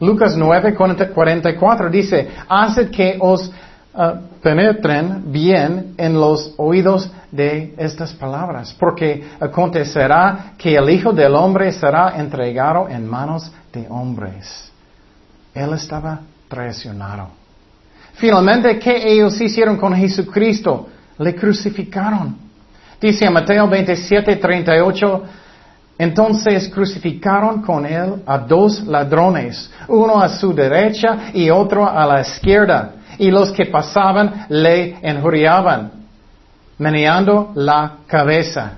Lucas 0.00 0.36
9, 0.36 0.74
44 0.74 1.90
dice, 1.90 2.28
haced 2.48 2.90
que 2.90 3.16
os 3.20 3.48
uh, 3.48 4.18
penetren 4.40 5.32
bien 5.32 5.94
en 5.96 6.14
los 6.14 6.54
oídos 6.56 7.10
de 7.32 7.74
estas 7.76 8.12
palabras, 8.12 8.74
porque 8.78 9.24
acontecerá 9.40 10.52
que 10.56 10.76
el 10.76 10.88
Hijo 10.90 11.12
del 11.12 11.34
Hombre 11.34 11.72
será 11.72 12.14
entregado 12.16 12.88
en 12.88 13.06
manos 13.06 13.50
de 13.72 13.86
hombres. 13.88 14.70
Él 15.52 15.72
estaba 15.74 16.20
traicionado. 16.48 17.30
Finalmente, 18.14 18.78
¿qué 18.78 19.12
ellos 19.12 19.40
hicieron 19.40 19.76
con 19.76 19.94
Jesucristo? 19.94 20.88
Le 21.18 21.34
crucificaron. 21.34 22.36
Dice 23.00 23.28
Mateo 23.30 23.68
27, 23.68 24.36
38, 24.36 25.22
entonces 25.98 26.68
crucificaron 26.68 27.60
con 27.60 27.84
él 27.84 28.22
a 28.24 28.38
dos 28.38 28.86
ladrones, 28.86 29.68
uno 29.88 30.20
a 30.22 30.28
su 30.28 30.54
derecha 30.54 31.30
y 31.34 31.50
otro 31.50 31.88
a 31.88 32.06
la 32.06 32.20
izquierda, 32.20 32.92
y 33.18 33.30
los 33.32 33.50
que 33.50 33.66
pasaban 33.66 34.46
le 34.48 34.96
enjuriaban, 35.02 35.90
meneando 36.78 37.50
la 37.56 37.96
cabeza. 38.06 38.74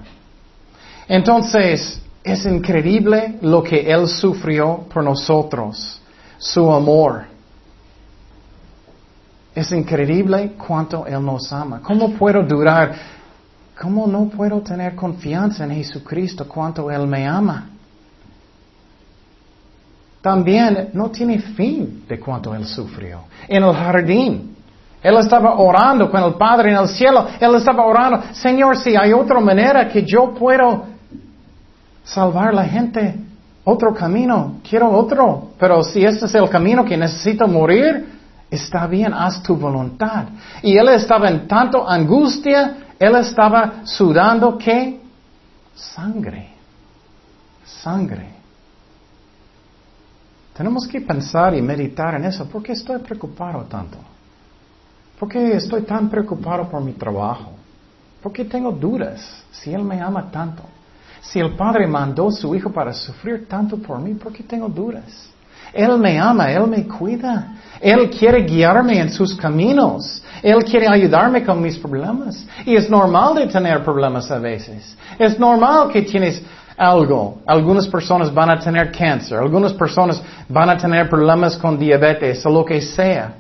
Entonces, 1.07 2.01
es 2.25 2.47
increíble 2.47 3.39
lo 3.43 3.63
que 3.63 3.81
él 3.93 4.09
sufrió 4.09 4.87
por 4.93 5.05
nosotros, 5.05 6.01
su 6.39 6.73
amor. 6.73 7.25
Es 9.55 9.73
increíble 9.73 10.53
cuánto 10.57 11.07
Él 11.07 11.25
nos 11.25 11.53
ama. 11.53 11.81
¿Cómo 11.83 12.13
puedo 12.13 12.43
durar 12.43 12.95
¿Cómo 13.81 14.07
no 14.07 14.29
puedo 14.29 14.61
tener 14.61 14.95
confianza 14.95 15.65
en 15.65 15.71
Jesucristo 15.71 16.47
cuánto 16.47 16.91
Él 16.91 17.07
me 17.07 17.27
ama? 17.27 17.71
también 20.21 20.91
no 20.93 21.11
tiene 21.11 21.39
fin 21.39 22.05
de 22.09 22.19
cuánto 22.21 22.55
Él 22.55 22.67
sufrió. 22.67 23.21
En 23.49 23.63
el 23.63 23.73
jardín, 23.73 24.55
Él 25.03 25.17
estaba 25.17 25.59
orando 25.59 26.11
con 26.11 26.23
el 26.23 26.35
Padre 26.35 26.71
en 26.71 26.77
el 26.77 26.89
cielo. 26.89 27.27
Él 27.41 27.55
estaba 27.55 27.87
orando, 27.87 28.23
Señor, 28.33 28.77
si 28.77 28.95
hay 28.95 29.13
otra 29.13 29.41
manera 29.41 29.89
que 29.89 30.05
yo 30.05 30.35
puedo 30.35 30.85
salvar 32.05 32.49
a 32.49 32.53
la 32.53 32.65
gente, 32.65 33.15
otro 33.65 33.95
camino, 33.95 34.57
quiero 34.69 34.91
otro. 34.91 35.53
Pero 35.59 35.83
si 35.83 36.05
este 36.05 36.27
es 36.27 36.35
el 36.35 36.51
camino 36.51 36.85
que 36.85 36.97
necesito 36.97 37.49
morir, 37.49 38.07
está 38.51 38.87
bien, 38.87 39.15
haz 39.15 39.43
tu 39.43 39.57
voluntad. 39.57 40.25
Y 40.63 40.77
Él 40.77 40.89
estaba 40.91 41.31
en 41.31 41.49
tanto 41.49 41.89
angustia, 41.89 42.75
Él 43.01 43.17
estaba 43.17 43.81
sudando, 43.87 44.59
¿qué? 44.59 45.01
Sangre. 45.75 46.51
Sangre. 47.65 48.29
Tenemos 50.53 50.87
que 50.87 51.01
pensar 51.01 51.55
y 51.55 51.63
meditar 51.63 52.17
en 52.17 52.27
eso. 52.27 52.47
¿Por 52.47 52.63
qué 52.63 52.73
estoy 52.73 52.99
preocupado 52.99 53.63
tanto? 53.63 53.97
¿Por 55.19 55.31
qué 55.31 55.57
estoy 55.57 55.81
tan 55.83 56.11
preocupado 56.11 56.69
por 56.69 56.83
mi 56.83 56.93
trabajo? 56.93 57.53
¿Por 58.23 58.35
qué 58.35 58.45
tengo 58.45 58.71
dudas 58.71 59.45
si 59.51 59.73
Él 59.73 59.83
me 59.83 59.99
ama 59.99 60.31
tanto? 60.31 60.63
Si 61.23 61.39
el 61.39 61.57
Padre 61.57 61.87
mandó 61.87 62.29
a 62.29 62.33
su 62.33 62.55
Hijo 62.55 62.71
para 62.71 62.93
sufrir 62.93 63.49
tanto 63.49 63.79
por 63.79 63.99
mí, 63.99 64.13
¿por 64.13 64.31
qué 64.31 64.43
tengo 64.43 64.69
dudas? 64.69 65.30
Él 65.73 65.99
me 65.99 66.19
ama, 66.19 66.51
Él 66.51 66.67
me 66.67 66.87
cuida. 66.87 67.55
Él 67.81 68.11
quiere 68.11 68.43
guiarme 68.43 68.99
en 68.99 69.11
sus 69.11 69.35
caminos. 69.35 70.23
Él 70.43 70.63
quiere 70.65 70.87
ayudarme 70.89 71.45
con 71.45 71.61
mis 71.61 71.79
problemas. 71.79 72.47
Y 72.67 72.77
es 72.77 72.91
normal 72.91 73.35
de 73.35 73.47
tener 73.47 73.83
problemas 73.83 74.31
a 74.31 74.39
veces. 74.39 74.97
Es 75.19 75.39
normal 75.39 75.89
que 75.91 76.03
tienes 76.03 76.43
algo. 76.77 77.41
Algunas 77.47 77.87
personas 77.87 78.33
van 78.33 78.51
a 78.51 78.59
tener 78.59 78.91
cáncer, 78.91 79.39
algunas 79.39 79.75
personas 79.75 80.23
van 80.49 80.71
a 80.71 80.79
tener 80.79 81.09
problemas 81.09 81.57
con 81.57 81.79
diabetes 81.79 82.45
o 82.47 82.51
lo 82.51 82.65
que 82.65 82.81
sea. 82.81 83.35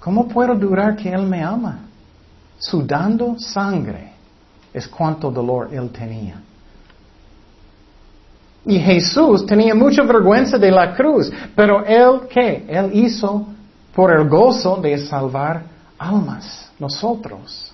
¿Cómo 0.00 0.26
puedo 0.26 0.54
durar 0.54 0.96
que 0.96 1.10
Él 1.10 1.26
me 1.26 1.42
ama? 1.42 1.80
Sudando 2.58 3.38
sangre 3.38 4.12
es 4.72 4.88
cuánto 4.88 5.30
dolor 5.30 5.68
Él 5.72 5.90
tenía. 5.90 6.40
Y 8.66 8.80
Jesús 8.80 9.46
tenía 9.46 9.74
mucha 9.74 10.02
vergüenza 10.02 10.58
de 10.58 10.72
la 10.72 10.92
cruz, 10.94 11.32
pero 11.54 11.84
Él, 11.86 12.22
¿qué? 12.28 12.64
Él 12.68 12.90
hizo 12.92 13.46
por 13.94 14.12
el 14.12 14.28
gozo 14.28 14.76
de 14.76 14.98
salvar 14.98 15.62
almas, 15.98 16.70
nosotros. 16.78 17.72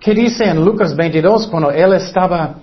¿Qué 0.00 0.14
dice 0.14 0.44
en 0.44 0.64
Lucas 0.64 0.94
22 0.94 1.48
cuando 1.48 1.70
él 1.70 1.92
estaba 1.94 2.54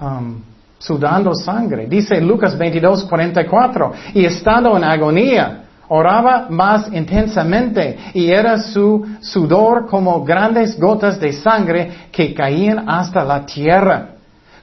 um, 0.00 0.40
sudando 0.78 1.34
sangre? 1.34 1.86
Dice 1.86 2.20
Lucas 2.20 2.56
22, 2.56 3.04
44, 3.04 3.92
y 4.14 4.24
estando 4.24 4.76
en 4.76 4.84
agonía, 4.84 5.64
oraba 5.88 6.46
más 6.48 6.90
intensamente 6.92 7.98
y 8.14 8.30
era 8.30 8.58
su 8.58 9.06
sudor 9.20 9.86
como 9.86 10.24
grandes 10.24 10.78
gotas 10.80 11.20
de 11.20 11.32
sangre 11.32 12.08
que 12.10 12.32
caían 12.32 12.88
hasta 12.88 13.22
la 13.24 13.44
tierra. 13.44 14.17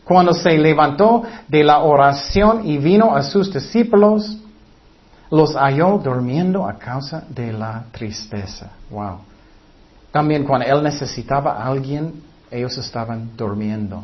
Cuando 0.05 0.33
se 0.33 0.57
levantó 0.57 1.23
de 1.47 1.63
la 1.63 1.79
oración 1.79 2.65
y 2.65 2.77
vino 2.77 3.15
a 3.15 3.23
sus 3.23 3.51
discípulos, 3.51 4.37
los 5.31 5.55
halló 5.55 5.97
durmiendo 5.97 6.67
a 6.67 6.77
causa 6.77 7.23
de 7.27 7.51
la 7.51 7.85
tristeza. 7.91 8.69
Wow. 8.91 9.19
También 10.11 10.43
cuando 10.43 10.67
él 10.67 10.83
necesitaba 10.83 11.53
a 11.53 11.65
alguien, 11.65 12.23
ellos 12.51 12.77
estaban 12.77 13.35
durmiendo. 13.35 14.03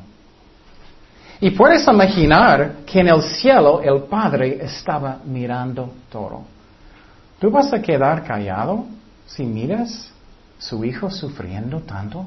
Y 1.39 1.51
puedes 1.51 1.87
imaginar 1.87 2.77
que 2.85 2.99
en 2.99 3.07
el 3.07 3.21
cielo 3.21 3.81
el 3.81 4.03
Padre 4.03 4.59
estaba 4.63 5.19
mirando 5.25 5.91
todo. 6.11 6.41
¿Tú 7.39 7.49
vas 7.49 7.71
a 7.73 7.81
quedar 7.81 8.23
callado 8.23 8.85
si 9.25 9.43
miras 9.43 10.11
su 10.59 10.83
hijo 10.83 11.09
sufriendo 11.09 11.79
tanto? 11.79 12.25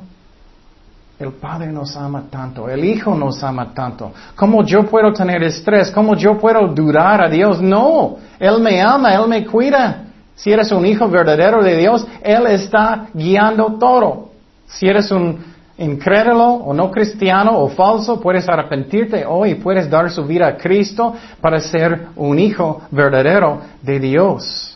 El 1.19 1.33
Padre 1.33 1.71
nos 1.71 1.97
ama 1.97 2.25
tanto, 2.29 2.69
el 2.69 2.85
Hijo 2.85 3.15
nos 3.15 3.43
ama 3.45 3.73
tanto. 3.73 4.13
¿Cómo 4.35 4.65
yo 4.65 4.85
puedo 4.85 5.13
tener 5.13 5.43
estrés? 5.45 5.91
¿Cómo 5.93 6.17
yo 6.17 6.39
puedo 6.39 6.67
durar 6.69 7.25
a 7.25 7.31
Dios? 7.31 7.63
No, 7.63 8.17
Él 8.39 8.61
me 8.61 8.81
ama, 8.83 9.15
Él 9.15 9.29
me 9.29 9.47
cuida. 9.47 10.07
Si 10.35 10.51
eres 10.51 10.73
un 10.73 10.85
hijo 10.85 11.09
verdadero 11.09 11.63
de 11.63 11.77
Dios, 11.77 12.05
Él 12.21 12.47
está 12.49 13.07
guiando 13.15 13.79
todo. 13.79 14.31
Si 14.67 14.89
eres 14.89 15.13
un 15.13 15.39
incrédulo 15.79 16.47
o 16.47 16.75
no 16.75 16.91
cristiano 16.91 17.59
o 17.59 17.69
falso, 17.69 18.21
puedes 18.21 18.49
arrepentirte 18.49 19.25
hoy 19.25 19.55
puedes 19.57 19.89
dar 19.89 20.11
su 20.11 20.25
vida 20.25 20.49
a 20.49 20.57
Cristo 20.57 21.15
para 21.41 21.61
ser 21.61 22.09
un 22.17 22.39
hijo 22.41 22.83
verdadero 22.91 23.61
de 23.83 24.01
Dios. 24.01 24.74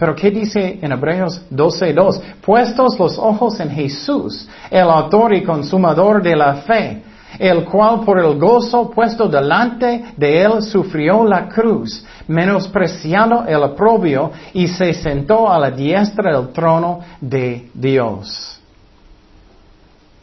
Pero 0.00 0.16
¿qué 0.16 0.30
dice 0.30 0.78
en 0.80 0.92
Hebreos 0.92 1.42
12.2? 1.50 2.22
Puestos 2.40 2.98
los 2.98 3.18
ojos 3.18 3.60
en 3.60 3.68
Jesús, 3.68 4.48
el 4.70 4.88
autor 4.88 5.34
y 5.34 5.44
consumador 5.44 6.22
de 6.22 6.34
la 6.34 6.54
fe, 6.62 7.02
el 7.38 7.66
cual 7.66 8.00
por 8.00 8.18
el 8.18 8.38
gozo 8.38 8.88
puesto 8.88 9.28
delante 9.28 10.14
de 10.16 10.42
él 10.42 10.62
sufrió 10.62 11.22
la 11.26 11.46
cruz, 11.50 12.02
menospreciando 12.26 13.44
el 13.46 13.62
oprobio, 13.62 14.32
y 14.54 14.68
se 14.68 14.94
sentó 14.94 15.52
a 15.52 15.58
la 15.58 15.70
diestra 15.70 16.34
del 16.34 16.48
trono 16.48 17.00
de 17.20 17.68
Dios. 17.74 18.58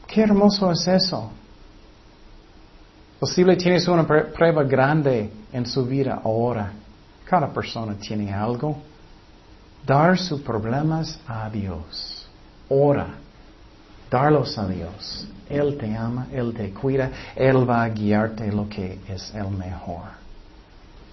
Qué 0.08 0.24
hermoso 0.24 0.72
es 0.72 0.88
eso. 0.88 1.30
Posible 3.20 3.56
tienes 3.56 3.88
una 3.88 4.08
prueba 4.08 4.64
grande 4.64 5.30
en 5.54 5.68
su 5.68 5.86
vida 5.86 6.20
ahora. 6.24 6.72
Cada 7.26 7.48
persona 7.54 7.94
tiene 8.00 8.34
algo. 8.34 8.76
Dar 9.88 10.20
sus 10.20 10.42
problemas 10.42 11.18
a 11.26 11.50
Dios. 11.50 12.28
Ora. 12.68 13.08
Darlos 14.12 14.58
a 14.58 14.68
Dios. 14.68 15.28
Él 15.50 15.78
te 15.78 15.96
ama, 15.96 16.28
Él 16.34 16.54
te 16.54 16.72
cuida, 16.72 17.10
Él 17.36 17.70
va 17.70 17.84
a 17.84 17.90
guiarte 17.90 18.52
lo 18.52 18.68
que 18.68 19.00
es 19.08 19.34
el 19.34 19.50
mejor. 19.50 20.04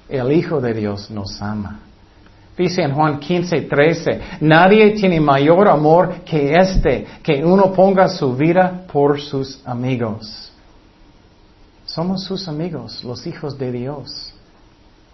El 0.08 0.32
Hijo 0.32 0.60
de 0.60 0.74
Dios 0.74 1.08
nos 1.10 1.40
ama. 1.40 1.78
Dice 2.56 2.82
en 2.82 2.92
Juan 2.94 3.20
15, 3.20 3.62
13, 3.62 4.20
nadie 4.40 4.90
tiene 4.92 5.20
mayor 5.20 5.68
amor 5.68 6.22
que 6.24 6.54
este, 6.54 7.06
que 7.22 7.44
uno 7.44 7.72
ponga 7.72 8.08
su 8.08 8.36
vida 8.36 8.84
por 8.92 9.20
sus 9.20 9.60
amigos. 9.64 10.52
Somos 11.84 12.24
sus 12.24 12.48
amigos, 12.48 13.04
los 13.04 13.24
hijos 13.26 13.56
de 13.56 13.70
Dios. 13.70 14.33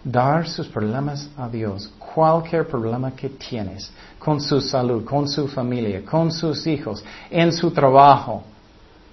Dar 0.03 0.47
sus 0.47 0.67
problemas 0.67 1.29
a 1.37 1.47
Dios, 1.47 1.87
cualquier 2.13 2.67
problema 2.67 3.11
que 3.11 3.29
tienes, 3.29 3.91
con 4.17 4.41
su 4.41 4.59
salud, 4.59 5.05
con 5.05 5.27
su 5.27 5.47
familia, 5.47 6.03
con 6.03 6.31
sus 6.31 6.65
hijos, 6.65 7.03
en 7.29 7.53
su 7.53 7.69
trabajo, 7.71 8.43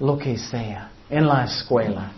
lo 0.00 0.16
que 0.16 0.38
sea, 0.38 0.90
en 1.10 1.26
la 1.26 1.44
escuela. 1.44 2.12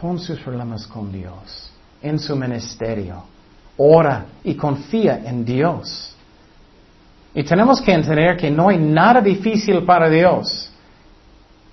Pon 0.00 0.18
sus 0.18 0.38
problemas 0.40 0.86
con 0.86 1.12
Dios, 1.12 1.70
en 2.02 2.18
su 2.18 2.34
ministerio. 2.34 3.22
Ora 3.76 4.26
y 4.42 4.54
confía 4.54 5.22
en 5.24 5.44
Dios. 5.44 6.14
Y 7.34 7.44
tenemos 7.44 7.80
que 7.80 7.92
entender 7.92 8.36
que 8.36 8.50
no 8.50 8.70
hay 8.70 8.78
nada 8.78 9.20
difícil 9.20 9.84
para 9.84 10.08
Dios. 10.08 10.70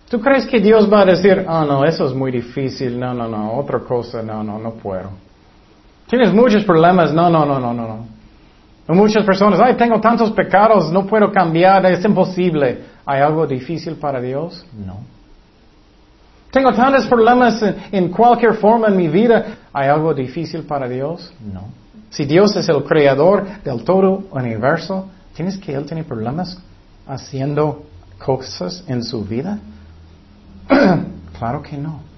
¿Tú 0.09 0.19
crees 0.19 0.45
que 0.45 0.59
Dios 0.59 0.91
va 0.91 1.01
a 1.01 1.05
decir, 1.05 1.45
oh 1.47 1.65
no, 1.65 1.83
eso 1.85 2.05
es 2.05 2.13
muy 2.13 2.31
difícil, 2.31 2.99
no, 2.99 3.13
no, 3.13 3.27
no, 3.27 3.53
otra 3.53 3.79
cosa, 3.79 4.21
no, 4.21 4.43
no, 4.43 4.59
no 4.59 4.73
puedo? 4.73 5.09
Tienes 6.13 6.31
muchos 6.31 6.63
problemas, 6.63 7.11
no, 7.11 7.27
no, 7.27 7.43
no, 7.43 7.59
no, 7.59 7.73
no, 7.73 7.87
no. 7.87 8.93
Muchas 8.93 9.25
personas, 9.25 9.59
ay, 9.59 9.73
tengo 9.73 9.99
tantos 9.99 10.29
pecados, 10.29 10.91
no 10.91 11.07
puedo 11.07 11.31
cambiar, 11.31 11.83
es 11.87 12.05
imposible. 12.05 12.83
¿Hay 13.03 13.19
algo 13.19 13.47
difícil 13.47 13.95
para 13.95 14.21
Dios? 14.21 14.63
No. 14.85 14.97
Tengo 16.51 16.71
tantos 16.71 17.07
problemas 17.07 17.59
en, 17.91 18.09
cualquier 18.09 18.53
forma 18.53 18.89
en 18.89 18.97
mi 18.97 19.07
vida. 19.07 19.55
¿Hay 19.73 19.89
algo 19.89 20.13
difícil 20.13 20.61
para 20.61 20.87
Dios? 20.87 21.33
No. 21.51 21.63
Si 22.11 22.25
Dios 22.25 22.55
es 22.57 22.69
el 22.69 22.83
creador 22.83 23.63
del 23.63 23.83
todo 23.83 24.25
universo, 24.33 25.07
¿tienes 25.33 25.57
que 25.57 25.73
Él 25.73 25.83
tiene 25.87 26.03
problemas 26.03 26.61
haciendo 27.07 27.85
cosas 28.23 28.83
en 28.87 29.03
su 29.03 29.25
vida? 29.25 29.57
claro 31.39 31.63
que 31.63 31.75
no. 31.75 32.12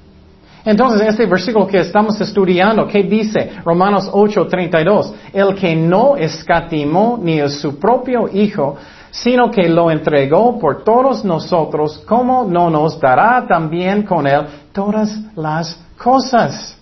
Entonces, 0.66 1.08
este 1.08 1.28
versículo 1.28 1.68
que 1.68 1.80
estamos 1.80 2.20
estudiando, 2.20 2.88
¿qué 2.88 3.04
dice? 3.04 3.52
Romanos 3.64 4.10
8:32. 4.12 5.14
El 5.32 5.54
que 5.54 5.76
no 5.76 6.18
escatimó 6.18 7.20
ni 7.22 7.40
a 7.40 7.48
su 7.48 7.78
propio 7.80 8.28
Hijo, 8.34 8.76
sino 9.12 9.52
que 9.52 9.70
lo 9.70 9.92
entregó 9.92 10.60
por 10.60 10.84
todos 10.84 11.24
nosotros, 11.24 12.04
¿cómo 12.08 12.44
no 12.44 12.70
nos 12.70 13.00
dará 13.00 13.46
también 13.48 14.04
con 14.04 14.26
él 14.26 14.46
todas 14.74 15.18
las 15.36 15.80
cosas? 15.98 16.76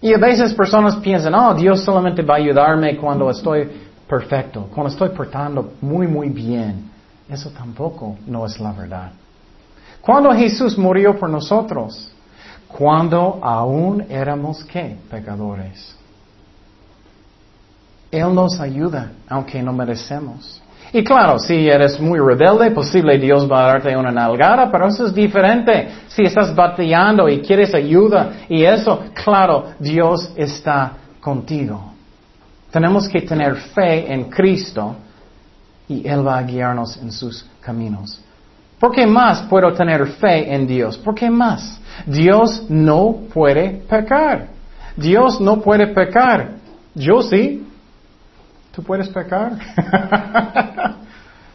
Y 0.00 0.14
a 0.14 0.18
veces 0.18 0.54
personas 0.54 0.96
piensan, 0.96 1.34
oh, 1.34 1.54
Dios 1.54 1.82
solamente 1.82 2.22
va 2.22 2.34
a 2.34 2.38
ayudarme 2.38 2.96
cuando 2.96 3.30
estoy 3.30 3.68
perfecto, 4.08 4.68
cuando 4.72 4.90
estoy 4.90 5.10
portando 5.10 5.72
muy, 5.80 6.06
muy 6.06 6.30
bien. 6.30 6.90
Eso 7.28 7.50
tampoco 7.50 8.16
no 8.26 8.46
es 8.46 8.58
la 8.58 8.72
verdad. 8.72 9.12
Cuando 10.00 10.32
Jesús 10.32 10.78
murió 10.78 11.18
por 11.18 11.28
nosotros, 11.28 12.10
cuando 12.68 13.38
aún 13.42 14.04
éramos 14.08 14.64
qué? 14.64 14.96
Pecadores. 15.10 15.96
Él 18.10 18.34
nos 18.34 18.58
ayuda, 18.60 19.12
aunque 19.28 19.62
no 19.62 19.72
merecemos. 19.72 20.62
Y 20.92 21.04
claro, 21.04 21.38
si 21.38 21.68
eres 21.68 22.00
muy 22.00 22.18
rebelde, 22.18 22.70
posible 22.70 23.18
Dios 23.18 23.50
va 23.50 23.64
a 23.64 23.72
darte 23.72 23.96
una 23.96 24.10
nalgada, 24.10 24.70
pero 24.70 24.88
eso 24.88 25.06
es 25.06 25.14
diferente. 25.14 25.88
Si 26.08 26.22
estás 26.22 26.54
batallando 26.54 27.28
y 27.28 27.40
quieres 27.40 27.74
ayuda 27.74 28.32
y 28.48 28.64
eso, 28.64 29.04
claro, 29.12 29.72
Dios 29.78 30.32
está 30.34 30.92
contigo. 31.20 31.92
Tenemos 32.70 33.08
que 33.08 33.20
tener 33.22 33.56
fe 33.56 34.12
en 34.12 34.30
Cristo 34.30 34.96
y 35.88 36.06
Él 36.06 36.26
va 36.26 36.38
a 36.38 36.42
guiarnos 36.42 36.96
en 36.96 37.12
sus 37.12 37.44
caminos. 37.60 38.22
¿Por 38.78 38.92
qué 38.92 39.06
más 39.06 39.42
puedo 39.42 39.72
tener 39.72 40.06
fe 40.06 40.54
en 40.54 40.66
Dios? 40.66 40.96
¿Por 40.98 41.14
qué 41.14 41.30
más? 41.30 41.80
Dios 42.06 42.64
no 42.68 43.22
puede 43.32 43.70
pecar. 43.88 44.48
Dios 44.96 45.40
no 45.40 45.60
puede 45.60 45.88
pecar. 45.88 46.50
Yo 46.94 47.22
sí. 47.22 47.66
¿Tú 48.72 48.82
puedes 48.82 49.08
pecar? 49.08 49.52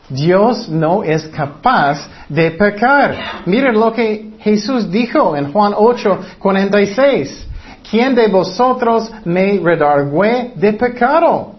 Dios 0.10 0.68
no 0.68 1.04
es 1.04 1.28
capaz 1.28 2.08
de 2.28 2.52
pecar. 2.52 3.16
Miren 3.46 3.80
lo 3.80 3.94
que 3.94 4.34
Jesús 4.40 4.92
dijo 4.92 5.36
en 5.36 5.52
Juan 5.52 5.74
8, 5.76 6.20
46. 6.40 7.48
¿Quién 7.90 8.16
de 8.16 8.28
vosotros 8.28 9.12
me 9.24 9.60
redargüe 9.64 10.52
de 10.56 10.74
pecado? 10.74 11.56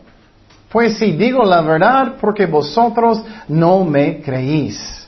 Pues 0.70 0.98
si 0.98 1.12
digo 1.12 1.44
la 1.44 1.62
verdad, 1.62 2.14
porque 2.20 2.46
vosotros 2.46 3.22
no 3.48 3.84
me 3.84 4.20
creéis. 4.20 5.03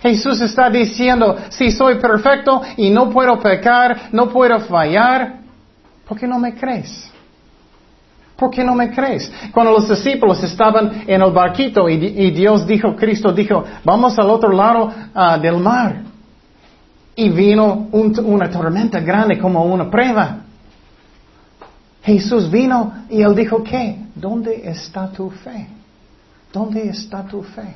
Jesús 0.00 0.40
está 0.40 0.70
diciendo, 0.70 1.36
si 1.48 1.70
soy 1.72 1.96
perfecto 1.96 2.62
y 2.76 2.90
no 2.90 3.10
puedo 3.10 3.38
pecar, 3.38 4.08
no 4.12 4.28
puedo 4.28 4.60
fallar, 4.60 5.40
¿por 6.06 6.18
qué 6.18 6.26
no 6.26 6.38
me 6.38 6.54
crees? 6.54 7.10
¿Por 8.36 8.50
qué 8.50 8.62
no 8.62 8.76
me 8.76 8.90
crees? 8.90 9.30
Cuando 9.52 9.72
los 9.72 9.88
discípulos 9.88 10.40
estaban 10.44 11.02
en 11.08 11.20
el 11.20 11.32
barquito 11.32 11.88
y, 11.88 12.30
Dios 12.30 12.64
dijo, 12.68 12.94
Cristo 12.94 13.32
dijo, 13.32 13.64
vamos 13.82 14.16
al 14.16 14.30
otro 14.30 14.52
lado 14.52 14.92
ah, 15.12 15.36
del 15.38 15.56
mar. 15.56 16.02
Y 17.16 17.30
vino 17.30 17.88
una 17.90 18.48
tormenta 18.48 19.00
grande 19.00 19.40
como 19.40 19.64
una 19.64 19.90
prueba. 19.90 20.38
Jesús 22.04 22.48
vino 22.48 23.04
y 23.10 23.22
él 23.22 23.34
dijo, 23.34 23.64
¿qué? 23.64 23.98
¿Dónde 24.14 24.70
está 24.70 25.10
tu 25.10 25.30
fe? 25.30 25.66
¿Dónde 26.52 26.88
está 26.88 27.24
tu 27.24 27.42
fe? 27.42 27.74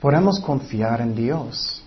Podemos 0.00 0.38
confiar 0.40 1.00
en 1.00 1.14
Dios. 1.14 1.82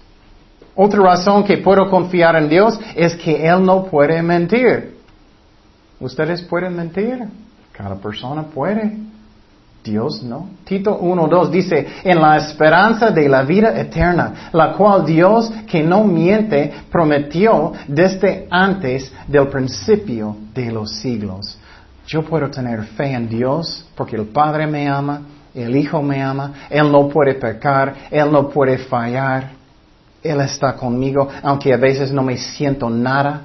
Otra 0.76 1.02
razón 1.02 1.44
que 1.44 1.58
puedo 1.58 1.90
confiar 1.90 2.36
en 2.36 2.50
Dios 2.50 2.80
es 2.96 3.16
que 3.16 3.48
Él 3.48 3.66
no 3.66 3.86
puede 3.86 4.22
mentir. 4.22 4.98
¿Ustedes 6.00 6.42
pueden 6.42 6.76
mentir? 6.76 7.28
Cada 7.72 7.96
persona 7.96 8.44
puede. 8.44 8.98
Dios 9.84 10.22
no. 10.22 10.50
Tito 10.64 11.00
1.2 11.00 11.50
dice, 11.50 11.88
en 12.04 12.22
la 12.22 12.38
esperanza 12.38 13.10
de 13.10 13.28
la 13.28 13.44
vida 13.44 13.80
eterna, 13.80 14.50
la 14.52 14.74
cual 14.74 15.06
Dios, 15.06 15.52
que 15.68 15.82
no 15.82 16.04
miente, 16.04 16.72
prometió 16.92 17.74
desde 17.88 18.48
antes 18.50 19.12
del 19.28 19.48
principio 19.48 20.36
de 20.54 20.72
los 20.72 20.92
siglos. 20.98 21.58
Yo 22.06 22.24
puedo 22.24 22.50
tener 22.50 22.84
fe 22.84 23.14
en 23.14 23.28
Dios 23.28 23.86
porque 23.96 24.16
el 24.16 24.26
Padre 24.26 24.68
me 24.68 24.88
ama, 24.88 25.22
el 25.54 25.76
Hijo 25.76 26.02
me 26.02 26.22
ama, 26.22 26.68
Él 26.70 26.92
no 26.92 27.08
puede 27.10 27.36
pecar, 27.36 27.94
Él 28.10 28.32
no 28.32 28.50
puede 28.50 28.78
fallar. 28.78 29.52
Él 30.24 30.40
está 30.42 30.74
conmigo, 30.74 31.28
aunque 31.42 31.74
a 31.74 31.78
veces 31.78 32.12
no 32.12 32.22
me 32.22 32.38
siento 32.38 32.90
nada. 32.90 33.42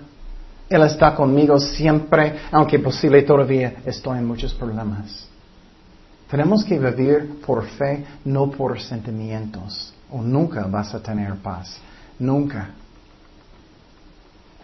Él 0.69 0.83
está 0.83 1.14
conmigo 1.14 1.59
siempre, 1.59 2.35
aunque 2.53 2.79
posible 2.79 3.23
todavía 3.23 3.77
estoy 3.85 4.19
en 4.19 4.27
muchos 4.27 4.53
problemas. 4.53 5.27
Tenemos 6.31 6.64
que 6.64 6.79
vivir 6.79 7.40
por 7.45 7.64
fe, 7.64 8.05
no 8.25 8.51
por 8.51 8.81
sentimientos. 8.81 9.95
O 10.11 10.21
nunca 10.21 10.66
vas 10.66 10.95
a 10.95 11.01
tener 11.01 11.35
paz. 11.37 11.79
Nunca. 12.19 12.71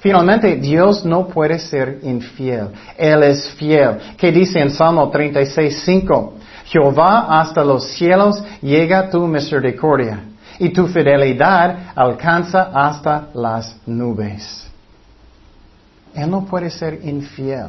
Finalmente, 0.01 0.57
Dios 0.57 1.05
no 1.05 1.29
puede 1.29 1.61
ser 1.61 2.01
infiel. 2.03 2.71
Él 2.99 3.23
es 3.23 3.51
fiel. 3.53 3.99
¿Qué 4.17 4.33
dice 4.33 4.59
en 4.59 4.71
Salmo 4.71 5.09
36, 5.09 5.83
5? 5.85 6.35
Jehová 6.73 7.41
hasta 7.41 7.63
los 7.63 7.85
cielos 7.85 8.43
llega 8.63 9.11
tu 9.11 9.27
misericordia 9.27 10.21
y 10.59 10.71
tu 10.71 10.87
fidelidad 10.87 11.93
alcanza 11.95 12.71
hasta 12.73 13.29
las 13.35 13.77
nubes. 13.85 14.67
Él 16.15 16.31
no 16.31 16.47
puede 16.47 16.71
ser 16.71 17.01
infiel. 17.05 17.67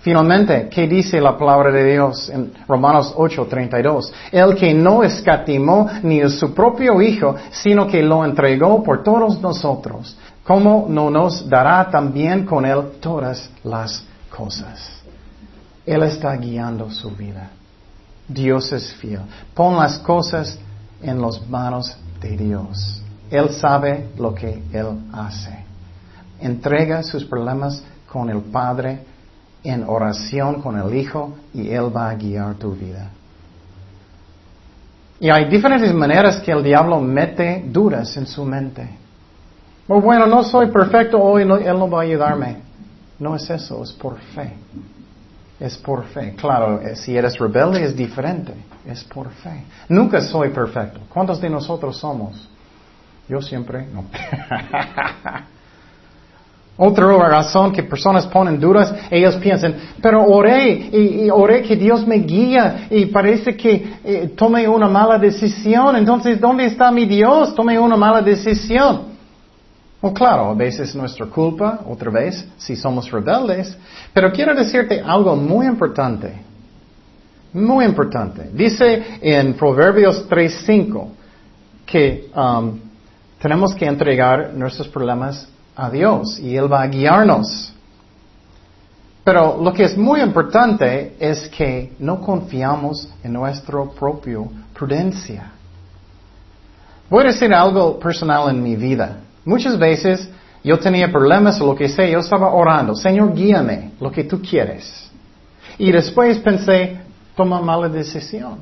Finalmente, 0.00 0.68
¿qué 0.68 0.88
dice 0.88 1.20
la 1.20 1.38
palabra 1.38 1.70
de 1.70 1.92
Dios 1.92 2.28
en 2.28 2.52
Romanos 2.66 3.14
8:32? 3.16 4.12
El 4.32 4.56
que 4.56 4.74
no 4.74 5.04
escatimó 5.04 5.88
ni 6.02 6.22
a 6.22 6.28
su 6.28 6.52
propio 6.52 7.00
Hijo, 7.00 7.36
sino 7.52 7.86
que 7.86 8.02
lo 8.02 8.24
entregó 8.24 8.82
por 8.82 9.04
todos 9.04 9.40
nosotros, 9.40 10.18
¿cómo 10.42 10.86
no 10.88 11.08
nos 11.08 11.48
dará 11.48 11.88
también 11.88 12.44
con 12.44 12.66
él 12.66 12.98
todas 13.00 13.48
las 13.62 14.04
cosas? 14.28 14.93
Él 15.86 16.02
está 16.02 16.36
guiando 16.36 16.90
su 16.90 17.10
vida. 17.10 17.50
Dios 18.26 18.72
es 18.72 18.92
fiel. 18.94 19.20
Pon 19.54 19.76
las 19.76 19.98
cosas 19.98 20.58
en 21.02 21.20
las 21.20 21.46
manos 21.48 21.96
de 22.20 22.36
Dios. 22.36 23.02
Él 23.30 23.50
sabe 23.50 24.08
lo 24.16 24.34
que 24.34 24.62
Él 24.72 24.98
hace. 25.12 25.64
Entrega 26.40 27.02
sus 27.02 27.24
problemas 27.24 27.82
con 28.10 28.30
el 28.30 28.40
Padre 28.40 29.00
en 29.62 29.84
oración 29.84 30.60
con 30.60 30.78
el 30.78 30.94
Hijo 30.94 31.34
y 31.52 31.68
Él 31.68 31.94
va 31.94 32.10
a 32.10 32.14
guiar 32.14 32.54
tu 32.54 32.72
vida. 32.72 33.10
Y 35.20 35.30
hay 35.30 35.48
diferentes 35.48 35.92
maneras 35.94 36.40
que 36.40 36.52
el 36.52 36.62
diablo 36.62 37.00
mete 37.00 37.64
dudas 37.66 38.16
en 38.16 38.26
su 38.26 38.44
mente. 38.44 38.88
Bueno, 39.86 40.26
no 40.26 40.42
soy 40.42 40.70
perfecto 40.70 41.18
hoy, 41.18 41.42
Él 41.42 41.78
no 41.78 41.88
va 41.88 42.00
a 42.00 42.02
ayudarme. 42.02 42.56
No 43.18 43.36
es 43.36 43.48
eso, 43.48 43.82
es 43.82 43.92
por 43.92 44.18
fe. 44.18 44.52
Es 45.60 45.78
por 45.78 46.04
fe. 46.06 46.34
Claro, 46.36 46.80
eh, 46.80 46.96
si 46.96 47.16
eres 47.16 47.38
rebelde 47.38 47.84
es 47.84 47.96
diferente. 47.96 48.52
Es 48.86 49.04
por 49.04 49.30
fe. 49.30 49.64
Nunca 49.88 50.20
soy 50.20 50.50
perfecto. 50.50 51.00
¿Cuántos 51.08 51.40
de 51.40 51.48
nosotros 51.48 51.96
somos? 51.96 52.48
Yo 53.28 53.40
siempre 53.40 53.86
no. 53.86 54.04
Otra 56.76 57.06
razón 57.28 57.72
que 57.72 57.84
personas 57.84 58.26
ponen 58.26 58.58
dudas, 58.58 58.92
ellos 59.08 59.36
piensan, 59.36 59.76
pero 60.02 60.24
oré 60.24 60.72
y, 60.92 61.30
oré 61.30 61.62
que 61.62 61.76
Dios 61.76 62.04
me 62.04 62.16
guía 62.16 62.88
y 62.90 63.06
parece 63.06 63.56
que 63.56 63.94
eh, 64.02 64.32
tome 64.36 64.66
una 64.66 64.88
mala 64.88 65.16
decisión. 65.16 65.94
Entonces, 65.94 66.40
¿dónde 66.40 66.66
está 66.66 66.90
mi 66.90 67.06
Dios? 67.06 67.54
Tome 67.54 67.78
una 67.78 67.96
mala 67.96 68.22
decisión. 68.22 69.13
Well, 70.04 70.12
claro, 70.12 70.50
a 70.50 70.54
veces 70.54 70.90
es 70.90 70.94
nuestra 70.94 71.24
culpa, 71.24 71.80
otra 71.88 72.10
vez, 72.10 72.46
si 72.58 72.76
somos 72.76 73.10
rebeldes, 73.10 73.74
pero 74.12 74.30
quiero 74.30 74.54
decirte 74.54 75.00
algo 75.00 75.34
muy 75.34 75.66
importante. 75.66 76.42
Muy 77.54 77.86
importante. 77.86 78.50
Dice 78.52 79.02
en 79.22 79.54
Proverbios 79.54 80.28
3.5 80.28 81.08
que 81.86 82.30
um, 82.36 82.78
tenemos 83.40 83.74
que 83.74 83.86
entregar 83.86 84.52
nuestros 84.52 84.88
problemas 84.88 85.48
a 85.74 85.88
Dios 85.88 86.38
y 86.38 86.54
Él 86.54 86.70
va 86.70 86.82
a 86.82 86.86
guiarnos. 86.86 87.72
Pero 89.24 89.58
lo 89.58 89.72
que 89.72 89.84
es 89.84 89.96
muy 89.96 90.20
importante 90.20 91.16
es 91.18 91.48
que 91.48 91.94
no 91.98 92.20
confiamos 92.20 93.08
en 93.22 93.32
nuestra 93.32 93.82
propia 93.98 94.40
prudencia. 94.74 95.50
Voy 97.08 97.24
a 97.24 97.28
decir 97.28 97.54
algo 97.54 97.98
personal 97.98 98.50
en 98.50 98.62
mi 98.62 98.76
vida. 98.76 99.20
Muchas 99.44 99.78
veces 99.78 100.28
yo 100.62 100.78
tenía 100.78 101.10
problemas 101.12 101.60
o 101.60 101.66
lo 101.66 101.74
que 101.74 101.88
sea, 101.88 102.08
yo 102.08 102.20
estaba 102.20 102.52
orando, 102.52 102.94
Señor, 102.94 103.34
guíame 103.34 103.92
lo 104.00 104.10
que 104.10 104.24
tú 104.24 104.40
quieres. 104.40 105.10
Y 105.78 105.92
después 105.92 106.38
pensé, 106.38 107.00
toma 107.36 107.60
mala 107.60 107.88
decisión. 107.88 108.58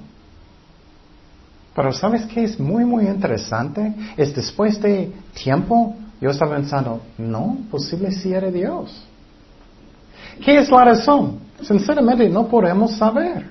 Pero 1.74 1.92
¿sabes 1.92 2.26
qué 2.26 2.44
es 2.44 2.58
muy, 2.58 2.84
muy 2.84 3.06
interesante? 3.06 3.94
Es 4.16 4.34
después 4.34 4.80
de 4.82 5.12
tiempo, 5.32 5.94
yo 6.20 6.30
estaba 6.30 6.56
pensando, 6.56 7.00
no, 7.16 7.58
posible 7.70 8.10
si 8.10 8.32
era 8.32 8.50
Dios. 8.50 9.06
¿Qué 10.44 10.58
es 10.58 10.70
la 10.70 10.84
razón? 10.84 11.38
Sinceramente, 11.62 12.28
no 12.28 12.46
podemos 12.46 12.96
saber. 12.96 13.50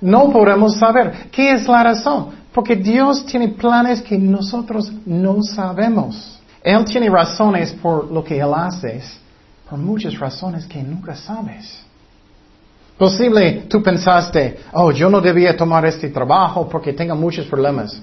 No 0.00 0.30
podemos 0.30 0.76
saber. 0.76 1.28
¿Qué 1.30 1.52
es 1.52 1.66
la 1.66 1.82
razón? 1.82 2.30
Porque 2.58 2.74
Dios 2.74 3.24
tiene 3.24 3.50
planes 3.50 4.02
que 4.02 4.18
nosotros 4.18 4.90
no 5.06 5.44
sabemos. 5.44 6.40
Él 6.60 6.84
tiene 6.86 7.08
razones 7.08 7.72
por 7.72 8.10
lo 8.10 8.24
que 8.24 8.36
Él 8.36 8.52
hace, 8.52 9.00
por 9.70 9.78
muchas 9.78 10.18
razones 10.18 10.66
que 10.66 10.82
nunca 10.82 11.14
sabes. 11.14 11.80
Posible 12.98 13.66
tú 13.68 13.80
pensaste, 13.80 14.58
oh, 14.72 14.90
yo 14.90 15.08
no 15.08 15.20
debía 15.20 15.56
tomar 15.56 15.86
este 15.86 16.08
trabajo 16.08 16.68
porque 16.68 16.92
tengo 16.92 17.14
muchos 17.14 17.46
problemas. 17.46 18.02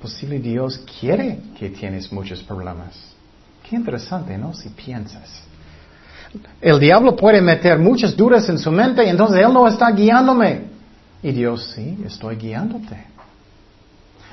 posible 0.00 0.38
Dios 0.38 0.80
quiere 1.00 1.40
que 1.58 1.70
tienes 1.70 2.12
muchos 2.12 2.40
problemas. 2.40 2.94
Qué 3.68 3.74
interesante, 3.74 4.38
¿no? 4.38 4.54
Si 4.54 4.68
piensas. 4.68 5.42
El 6.60 6.78
diablo 6.78 7.16
puede 7.16 7.42
meter 7.42 7.80
muchas 7.80 8.16
dudas 8.16 8.48
en 8.48 8.60
su 8.60 8.70
mente 8.70 9.08
entonces 9.08 9.44
él 9.44 9.52
no 9.52 9.66
está 9.66 9.90
guiándome. 9.90 10.70
Y 11.20 11.32
Dios, 11.32 11.72
sí, 11.74 11.98
estoy 12.06 12.36
guiándote. 12.36 13.11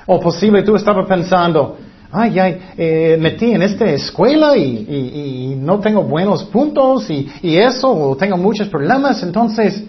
O 0.06 0.18
posible 0.20 0.62
tú 0.62 0.76
estabas 0.76 1.06
pensando, 1.06 1.76
ay, 2.10 2.38
eh, 2.76 3.16
metí 3.20 3.52
en 3.52 3.62
esta 3.62 3.86
escuela 3.86 4.56
y, 4.56 5.56
no 5.58 5.78
tengo 5.78 6.02
buenos 6.02 6.44
puntos 6.44 7.08
y, 7.10 7.28
eso, 7.42 7.90
o 7.90 8.16
tengo 8.16 8.36
muchos 8.36 8.68
problemas, 8.68 9.22
entonces, 9.22 9.84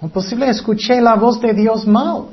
o 0.00 0.08
posible 0.08 0.48
escuché 0.48 1.00
la 1.00 1.14
voz 1.16 1.40
de 1.40 1.54
Dios 1.54 1.86
mal. 1.86 2.26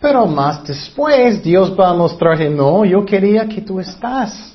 Pero 0.00 0.26
más 0.26 0.64
después 0.64 1.42
Dios 1.42 1.74
va 1.78 1.90
a 1.90 1.94
mostrarte, 1.94 2.48
no, 2.50 2.84
yo 2.84 3.04
quería 3.04 3.46
que 3.48 3.62
tú 3.62 3.80
estás. 3.80 4.54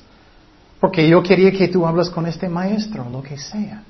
Porque 0.80 1.08
yo 1.08 1.22
quería 1.22 1.52
que 1.52 1.68
tú 1.68 1.86
hablas 1.86 2.10
con 2.10 2.26
este 2.26 2.50
maestro, 2.50 3.08
lo 3.12 3.22
que 3.22 3.38
sea. 3.38 3.84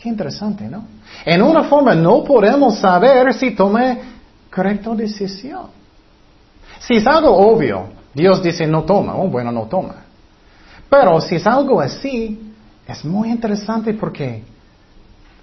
Qué 0.00 0.08
interesante, 0.08 0.68
¿no? 0.68 0.84
En 1.24 1.42
una 1.42 1.64
forma 1.64 1.94
no 1.94 2.22
podemos 2.22 2.78
saber 2.78 3.34
si 3.34 3.52
tomé 3.52 4.00
correcta 4.52 4.94
decisión. 4.94 5.81
Si 6.86 6.94
es 6.94 7.06
algo 7.06 7.36
obvio, 7.36 7.88
Dios 8.14 8.42
dice 8.42 8.66
no 8.66 8.84
toma, 8.84 9.14
oh 9.16 9.28
bueno, 9.28 9.52
no 9.52 9.66
toma. 9.66 9.96
Pero 10.88 11.20
si 11.20 11.36
es 11.36 11.46
algo 11.46 11.80
así, 11.80 12.52
es 12.86 13.04
muy 13.04 13.30
interesante 13.30 13.94
porque 13.94 14.42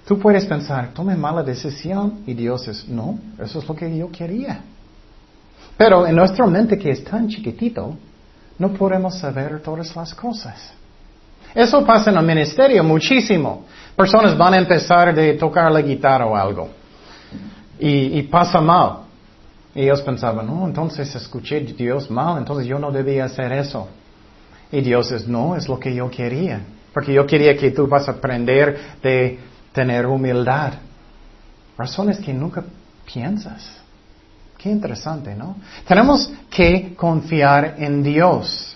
tú 0.07 0.19
puedes 0.19 0.45
pensar, 0.45 0.89
tome 0.93 1.15
mala 1.15 1.43
decisión 1.43 2.23
y 2.27 2.33
Dios 2.33 2.67
es, 2.67 2.87
no, 2.87 3.17
eso 3.41 3.59
es 3.59 3.67
lo 3.67 3.75
que 3.75 3.97
yo 3.97 4.11
quería. 4.11 4.61
Pero 5.77 6.05
en 6.05 6.15
nuestra 6.15 6.45
mente 6.45 6.77
que 6.77 6.91
es 6.91 7.03
tan 7.03 7.27
chiquitito, 7.27 7.95
no 8.57 8.69
podemos 8.73 9.17
saber 9.17 9.61
todas 9.61 9.95
las 9.95 10.13
cosas. 10.13 10.73
Eso 11.55 11.83
pasa 11.85 12.11
en 12.11 12.17
el 12.17 12.25
ministerio 12.25 12.83
muchísimo. 12.83 13.65
Personas 13.95 14.37
van 14.37 14.53
a 14.53 14.57
empezar 14.57 15.09
a 15.09 15.37
tocar 15.37 15.71
la 15.71 15.81
guitarra 15.81 16.25
o 16.25 16.35
algo. 16.35 16.69
Y, 17.79 18.21
pasa 18.23 18.59
mal. 18.59 19.08
Y 19.75 19.83
ellos 19.83 20.01
pensaban, 20.01 20.47
no, 20.47 20.65
entonces 20.65 21.13
escuché 21.15 21.57
a 21.57 21.59
Dios 21.59 22.09
mal, 22.09 22.39
entonces 22.39 22.65
yo 22.65 22.79
no 22.79 22.91
debía 22.91 23.25
hacer 23.25 23.51
eso. 23.51 23.87
Y 24.71 24.81
Dios 24.81 25.11
es, 25.11 25.27
no, 25.27 25.55
es 25.55 25.67
lo 25.67 25.79
que 25.79 25.93
yo 25.93 26.09
quería. 26.09 26.61
Porque 26.93 27.13
yo 27.13 27.25
quería 27.25 27.55
que 27.55 27.71
tú 27.71 27.87
vas 27.87 28.07
a 28.07 28.13
aprender 28.13 28.77
de 29.01 29.39
tener 29.71 30.05
humildad. 30.05 30.73
Razones 31.77 32.19
que 32.19 32.33
nunca 32.33 32.63
piensas. 33.05 33.79
Qué 34.57 34.69
interesante, 34.69 35.35
¿no? 35.35 35.55
Tenemos 35.87 36.31
que 36.49 36.93
confiar 36.95 37.75
en 37.77 38.03
Dios. 38.03 38.68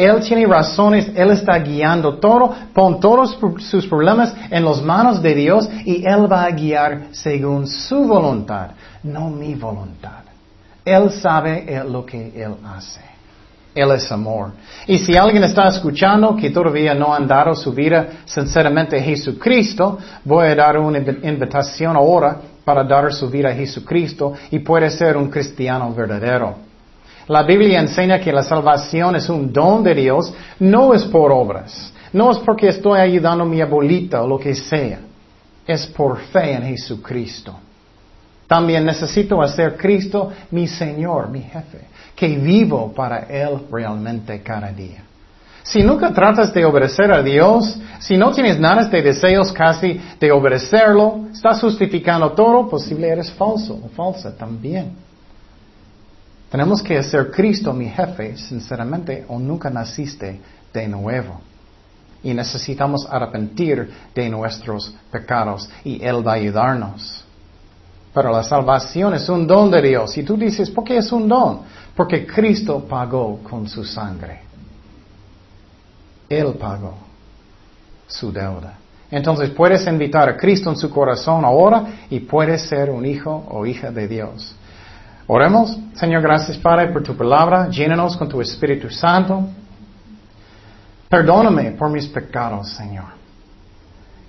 Él 0.00 0.20
tiene 0.20 0.46
razones, 0.46 1.10
Él 1.14 1.30
está 1.30 1.58
guiando 1.58 2.14
todo, 2.18 2.54
pon 2.72 2.98
todos 3.00 3.38
sus 3.58 3.86
problemas 3.86 4.34
en 4.50 4.64
las 4.64 4.82
manos 4.82 5.20
de 5.22 5.34
Dios 5.34 5.68
y 5.84 6.04
Él 6.06 6.30
va 6.30 6.44
a 6.44 6.50
guiar 6.50 7.08
según 7.12 7.66
su 7.66 8.04
voluntad, 8.04 8.70
no 9.02 9.30
mi 9.30 9.54
voluntad. 9.54 10.24
Él 10.84 11.10
sabe 11.10 11.82
lo 11.88 12.04
que 12.06 12.32
Él 12.34 12.54
hace. 12.64 13.00
Él 13.74 13.90
es 13.92 14.10
amor. 14.10 14.52
Y 14.86 14.98
si 14.98 15.16
alguien 15.16 15.44
está 15.44 15.68
escuchando 15.68 16.34
que 16.34 16.50
todavía 16.50 16.94
no 16.94 17.14
han 17.14 17.26
dado 17.26 17.54
su 17.54 17.72
vida 17.72 18.08
sinceramente 18.24 18.98
a 18.98 19.02
Jesucristo, 19.02 19.98
voy 20.24 20.48
a 20.48 20.54
dar 20.56 20.78
una 20.78 20.98
invitación 20.98 21.96
ahora 21.96 22.38
para 22.64 22.82
dar 22.82 23.12
su 23.12 23.30
vida 23.30 23.50
a 23.50 23.54
Jesucristo 23.54 24.32
y 24.50 24.58
puede 24.58 24.90
ser 24.90 25.16
un 25.16 25.30
cristiano 25.30 25.92
verdadero. 25.94 26.69
La 27.30 27.44
Biblia 27.44 27.78
enseña 27.78 28.18
que 28.18 28.32
la 28.32 28.42
salvación 28.42 29.14
es 29.14 29.28
un 29.28 29.52
don 29.52 29.84
de 29.84 29.94
Dios, 29.94 30.34
no 30.58 30.92
es 30.92 31.04
por 31.04 31.30
obras, 31.30 31.92
no 32.12 32.32
es 32.32 32.38
porque 32.38 32.66
estoy 32.66 32.98
ayudando 32.98 33.44
a 33.44 33.46
mi 33.46 33.60
abuelita 33.60 34.20
o 34.20 34.26
lo 34.26 34.36
que 34.36 34.52
sea, 34.52 34.98
es 35.64 35.86
por 35.86 36.18
fe 36.18 36.54
en 36.54 36.64
Jesucristo. 36.64 37.54
También 38.48 38.84
necesito 38.84 39.40
hacer 39.40 39.76
Cristo 39.76 40.32
mi 40.50 40.66
Señor, 40.66 41.30
mi 41.30 41.42
jefe, 41.42 41.82
que 42.16 42.36
vivo 42.36 42.92
para 42.92 43.20
Él 43.20 43.60
realmente 43.70 44.42
cada 44.42 44.72
día. 44.72 45.04
Si 45.62 45.84
nunca 45.84 46.12
tratas 46.12 46.52
de 46.52 46.64
obedecer 46.64 47.12
a 47.12 47.22
Dios, 47.22 47.78
si 48.00 48.16
no 48.16 48.32
tienes 48.32 48.58
nada 48.58 48.86
de 48.86 49.02
deseos 49.02 49.52
casi 49.52 50.00
de 50.18 50.32
obedecerlo, 50.32 51.26
estás 51.32 51.60
justificando 51.60 52.32
todo, 52.32 52.68
posible 52.68 53.06
eres 53.06 53.30
falso 53.30 53.78
o 53.84 53.88
falsa 53.90 54.36
también. 54.36 55.09
Tenemos 56.50 56.82
que 56.82 56.98
hacer 56.98 57.30
Cristo 57.30 57.72
mi 57.72 57.88
jefe, 57.88 58.36
sinceramente, 58.36 59.24
o 59.28 59.38
nunca 59.38 59.70
naciste 59.70 60.40
de 60.72 60.88
nuevo. 60.88 61.40
Y 62.22 62.34
necesitamos 62.34 63.06
arrepentir 63.08 63.88
de 64.14 64.28
nuestros 64.28 64.92
pecados 65.10 65.70
y 65.84 66.04
Él 66.04 66.26
va 66.26 66.32
a 66.32 66.36
ayudarnos. 66.36 67.24
Pero 68.12 68.32
la 68.32 68.42
salvación 68.42 69.14
es 69.14 69.28
un 69.28 69.46
don 69.46 69.70
de 69.70 69.80
Dios. 69.80 70.18
Y 70.18 70.24
tú 70.24 70.36
dices, 70.36 70.68
¿por 70.70 70.84
qué 70.84 70.98
es 70.98 71.12
un 71.12 71.28
don? 71.28 71.60
Porque 71.94 72.26
Cristo 72.26 72.80
pagó 72.80 73.38
con 73.42 73.68
su 73.68 73.84
sangre. 73.84 74.40
Él 76.28 76.54
pagó 76.54 76.94
su 78.08 78.32
deuda. 78.32 78.74
Entonces 79.10 79.50
puedes 79.50 79.86
invitar 79.86 80.28
a 80.28 80.36
Cristo 80.36 80.70
en 80.70 80.76
su 80.76 80.90
corazón 80.90 81.44
ahora 81.44 82.06
y 82.10 82.20
puedes 82.20 82.62
ser 82.62 82.90
un 82.90 83.06
hijo 83.06 83.44
o 83.48 83.66
hija 83.66 83.90
de 83.90 84.08
Dios. 84.08 84.54
Oremos. 85.32 85.78
Señor, 85.94 86.22
gracias 86.22 86.58
Padre 86.58 86.88
por 86.88 87.04
tu 87.04 87.16
palabra. 87.16 87.68
Llénanos 87.68 88.16
con 88.16 88.28
tu 88.28 88.40
Espíritu 88.40 88.90
Santo. 88.90 89.48
Perdóname 91.08 91.70
por 91.70 91.88
mis 91.88 92.08
pecados, 92.08 92.70
Señor. 92.70 93.04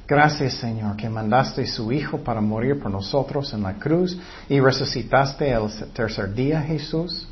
Gracias, 0.07 0.53
Señor, 0.53 0.95
que 0.95 1.09
mandaste 1.09 1.63
a 1.63 1.65
su 1.65 1.91
Hijo 1.91 2.19
para 2.19 2.39
morir 2.39 2.79
por 2.79 2.91
nosotros 2.91 3.51
en 3.51 3.63
la 3.63 3.73
cruz 3.73 4.15
y 4.47 4.59
resucitaste 4.59 5.51
el 5.51 5.71
tercer 5.91 6.35
día, 6.35 6.61
Jesús. 6.61 7.27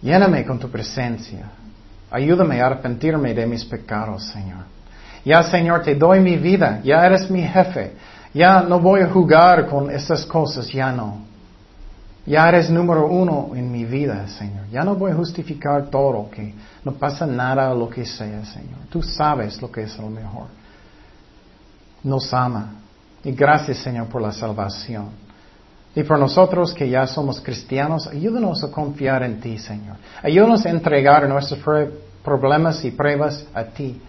Lléname 0.00 0.44
con 0.44 0.60
tu 0.60 0.70
presencia. 0.70 1.50
Ayúdame 2.08 2.60
a 2.60 2.66
arrepentirme 2.66 3.34
de 3.34 3.46
mis 3.46 3.64
pecados, 3.64 4.26
Señor. 4.26 4.62
Ya, 5.24 5.42
Señor, 5.42 5.82
te 5.82 5.96
doy 5.96 6.20
mi 6.20 6.36
vida. 6.36 6.80
Ya 6.84 7.04
eres 7.04 7.28
mi 7.28 7.42
jefe. 7.42 7.96
Ya 8.32 8.62
no 8.62 8.78
voy 8.78 9.00
a 9.00 9.08
jugar 9.08 9.66
con 9.66 9.90
esas 9.90 10.24
cosas, 10.24 10.68
ya 10.68 10.92
no. 10.92 11.29
Ya 12.26 12.48
eres 12.48 12.70
número 12.70 13.06
uno 13.06 13.50
en 13.54 13.72
mi 13.72 13.84
vida, 13.84 14.28
Señor. 14.28 14.68
Ya 14.70 14.84
no 14.84 14.94
voy 14.94 15.12
a 15.12 15.14
justificar 15.14 15.88
todo, 15.88 16.30
que 16.30 16.54
no 16.84 16.92
pasa 16.92 17.26
nada 17.26 17.74
lo 17.74 17.88
que 17.88 18.04
sea, 18.04 18.44
Señor. 18.44 18.78
Tú 18.90 19.02
sabes 19.02 19.60
lo 19.60 19.70
que 19.70 19.82
es 19.82 19.98
lo 19.98 20.10
mejor. 20.10 20.46
Nos 22.04 22.32
ama. 22.32 22.74
Y 23.24 23.32
gracias, 23.32 23.78
Señor, 23.78 24.08
por 24.08 24.22
la 24.22 24.32
salvación. 24.32 25.08
Y 25.94 26.02
por 26.04 26.18
nosotros 26.18 26.72
que 26.72 26.88
ya 26.88 27.06
somos 27.06 27.40
cristianos, 27.40 28.06
ayúdanos 28.06 28.62
a 28.62 28.70
confiar 28.70 29.22
en 29.24 29.40
ti, 29.40 29.58
Señor. 29.58 29.96
Ayúdanos 30.22 30.64
a 30.64 30.70
entregar 30.70 31.28
nuestros 31.28 31.60
problemas 32.22 32.84
y 32.84 32.92
pruebas 32.92 33.44
a 33.52 33.64
ti. 33.64 34.00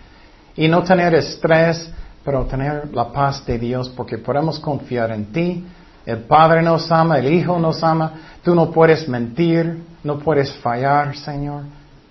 Y 0.56 0.68
no 0.68 0.84
tener 0.84 1.16
estrés, 1.16 1.90
pero 2.24 2.46
tener 2.46 2.94
la 2.94 3.12
paz 3.12 3.46
de 3.46 3.58
Dios, 3.58 3.90
porque 3.90 4.20
podemos 4.20 4.60
confiar 4.60 5.12
en 5.12 5.32
ti. 5.32 5.66
El 6.06 6.20
Padre 6.20 6.62
nos 6.62 6.92
ama, 6.92 7.20
el 7.20 7.32
Hijo 7.32 7.60
nos 7.60 7.84
ama. 7.84 8.14
Tú 8.44 8.56
no 8.56 8.72
puedes 8.72 9.08
mentir, 9.08 9.84
no 10.04 10.20
puedes 10.20 10.54
fallar, 10.58 11.16
Señor. 11.16 11.64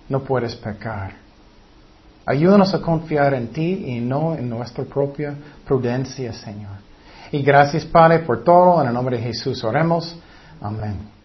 No 0.09 0.21
puedes 0.21 0.55
pecar. 0.55 1.13
Ayúdanos 2.25 2.73
a 2.73 2.81
confiar 2.81 3.33
en 3.33 3.47
ti 3.47 3.85
y 3.87 3.99
no 3.99 4.35
en 4.35 4.49
nuestra 4.49 4.83
propia 4.83 5.33
prudencia, 5.65 6.33
Señor. 6.33 6.71
Y 7.31 7.41
gracias, 7.41 7.85
Padre, 7.85 8.19
por 8.19 8.43
todo. 8.43 8.81
En 8.81 8.87
el 8.87 8.93
nombre 8.93 9.17
de 9.17 9.23
Jesús 9.23 9.63
oremos. 9.63 10.15
Amén. 10.61 11.20